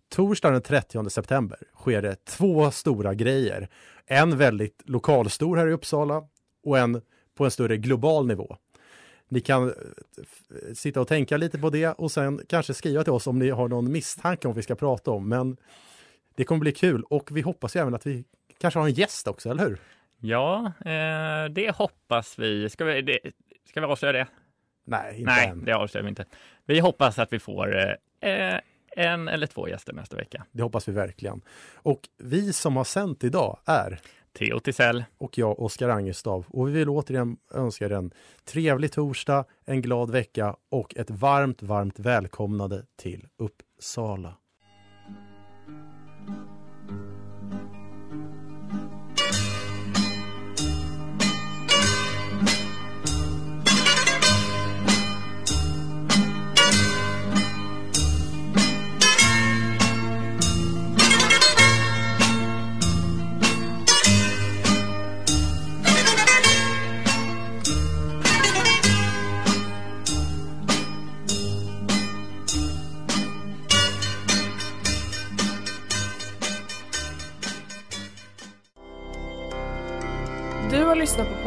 Torsdagen 0.10 0.54
den 0.54 0.62
30 0.62 1.10
september 1.10 1.60
sker 1.76 2.02
det 2.02 2.26
två 2.26 2.72
stora 2.72 3.14
grejer. 3.14 3.70
En 4.06 4.38
väldigt 4.38 4.82
lokalstor 4.86 5.58
här 5.58 5.68
i 5.68 5.72
Uppsala 5.72 6.24
och 6.64 6.78
en 6.80 7.02
på 7.38 7.46
en 7.46 7.52
större 7.52 7.78
global 7.78 8.28
nivå. 8.28 8.58
Ni 9.32 9.40
kan 9.40 9.68
eh, 9.68 9.74
sitta 10.74 11.02
och 11.02 11.08
tänka 11.08 11.38
lite 11.38 11.60
på 11.60 11.70
det 11.70 11.88
och 11.88 12.12
sen 12.12 12.42
kanske 12.48 12.74
skriva 12.74 13.04
till 13.04 13.14
oss 13.14 13.28
om 13.28 13.40
ni 13.40 13.50
har 13.50 13.68
någon 13.68 13.92
misstanke 13.92 14.48
om 14.48 14.54
vi 14.54 14.62
ska 14.62 14.76
prata 14.76 15.12
om. 15.12 15.30
Men 15.30 15.58
det 16.36 16.44
kommer 16.44 16.60
bli 16.60 16.72
kul 16.72 17.04
och 17.04 17.30
vi 17.32 17.42
hoppas 17.42 17.76
ju 17.76 17.80
även 17.80 17.96
att 17.96 18.06
vi 18.08 18.24
kanske 18.58 18.80
har 18.80 18.88
en 18.88 18.94
gäst 18.94 19.28
också, 19.28 19.50
eller 19.50 19.64
hur? 19.64 19.78
Ja, 20.20 20.66
eh, 20.86 21.52
det 21.52 21.76
hoppas 21.76 22.40
vi. 22.40 22.70
Ska 22.70 22.86
vi, 22.86 23.02
det, 23.02 23.20
ska 23.70 23.82
vi 23.82 23.86
avslöja 23.86 24.14
det? 24.14 24.28
Nej, 24.86 25.20
inte 25.20 25.32
Nej, 25.32 25.48
än. 25.48 25.66
det 25.66 25.74
avslöjar 25.74 26.04
vi 26.04 26.10
inte. 26.10 26.26
Vi 26.66 26.80
hoppas 26.80 27.20
att 27.20 27.34
vi 27.34 27.40
får 27.40 27.76
eh, 28.22 28.60
en 28.96 29.28
eller 29.28 29.48
två 29.48 29.68
gäster 29.68 29.94
nästa 29.94 30.16
vecka. 30.16 30.46
Det 30.52 30.64
hoppas 30.64 30.88
vi 30.88 30.92
verkligen. 30.92 31.42
Och 31.76 32.02
vi 32.18 32.54
som 32.54 32.76
har 32.76 32.84
sänt 32.84 33.24
idag 33.24 33.60
är 33.66 34.00
Theo 34.40 34.60
Tisell 34.60 35.04
och 35.18 35.38
jag, 35.38 35.60
Oskar 35.60 35.90
Angestav. 35.90 36.46
Och 36.50 36.68
vi 36.68 36.72
vill 36.72 36.90
återigen 36.90 37.38
önska 37.54 37.86
er 37.86 37.92
en 37.92 38.14
trevlig 38.46 38.92
torsdag, 38.92 39.46
en 39.66 39.82
glad 39.82 40.12
vecka 40.12 40.56
och 40.70 40.96
ett 40.96 41.10
varmt, 41.10 41.64
varmt 41.64 42.00
välkomnande 42.00 42.86
till 42.96 43.28
Uppsala. 43.38 44.41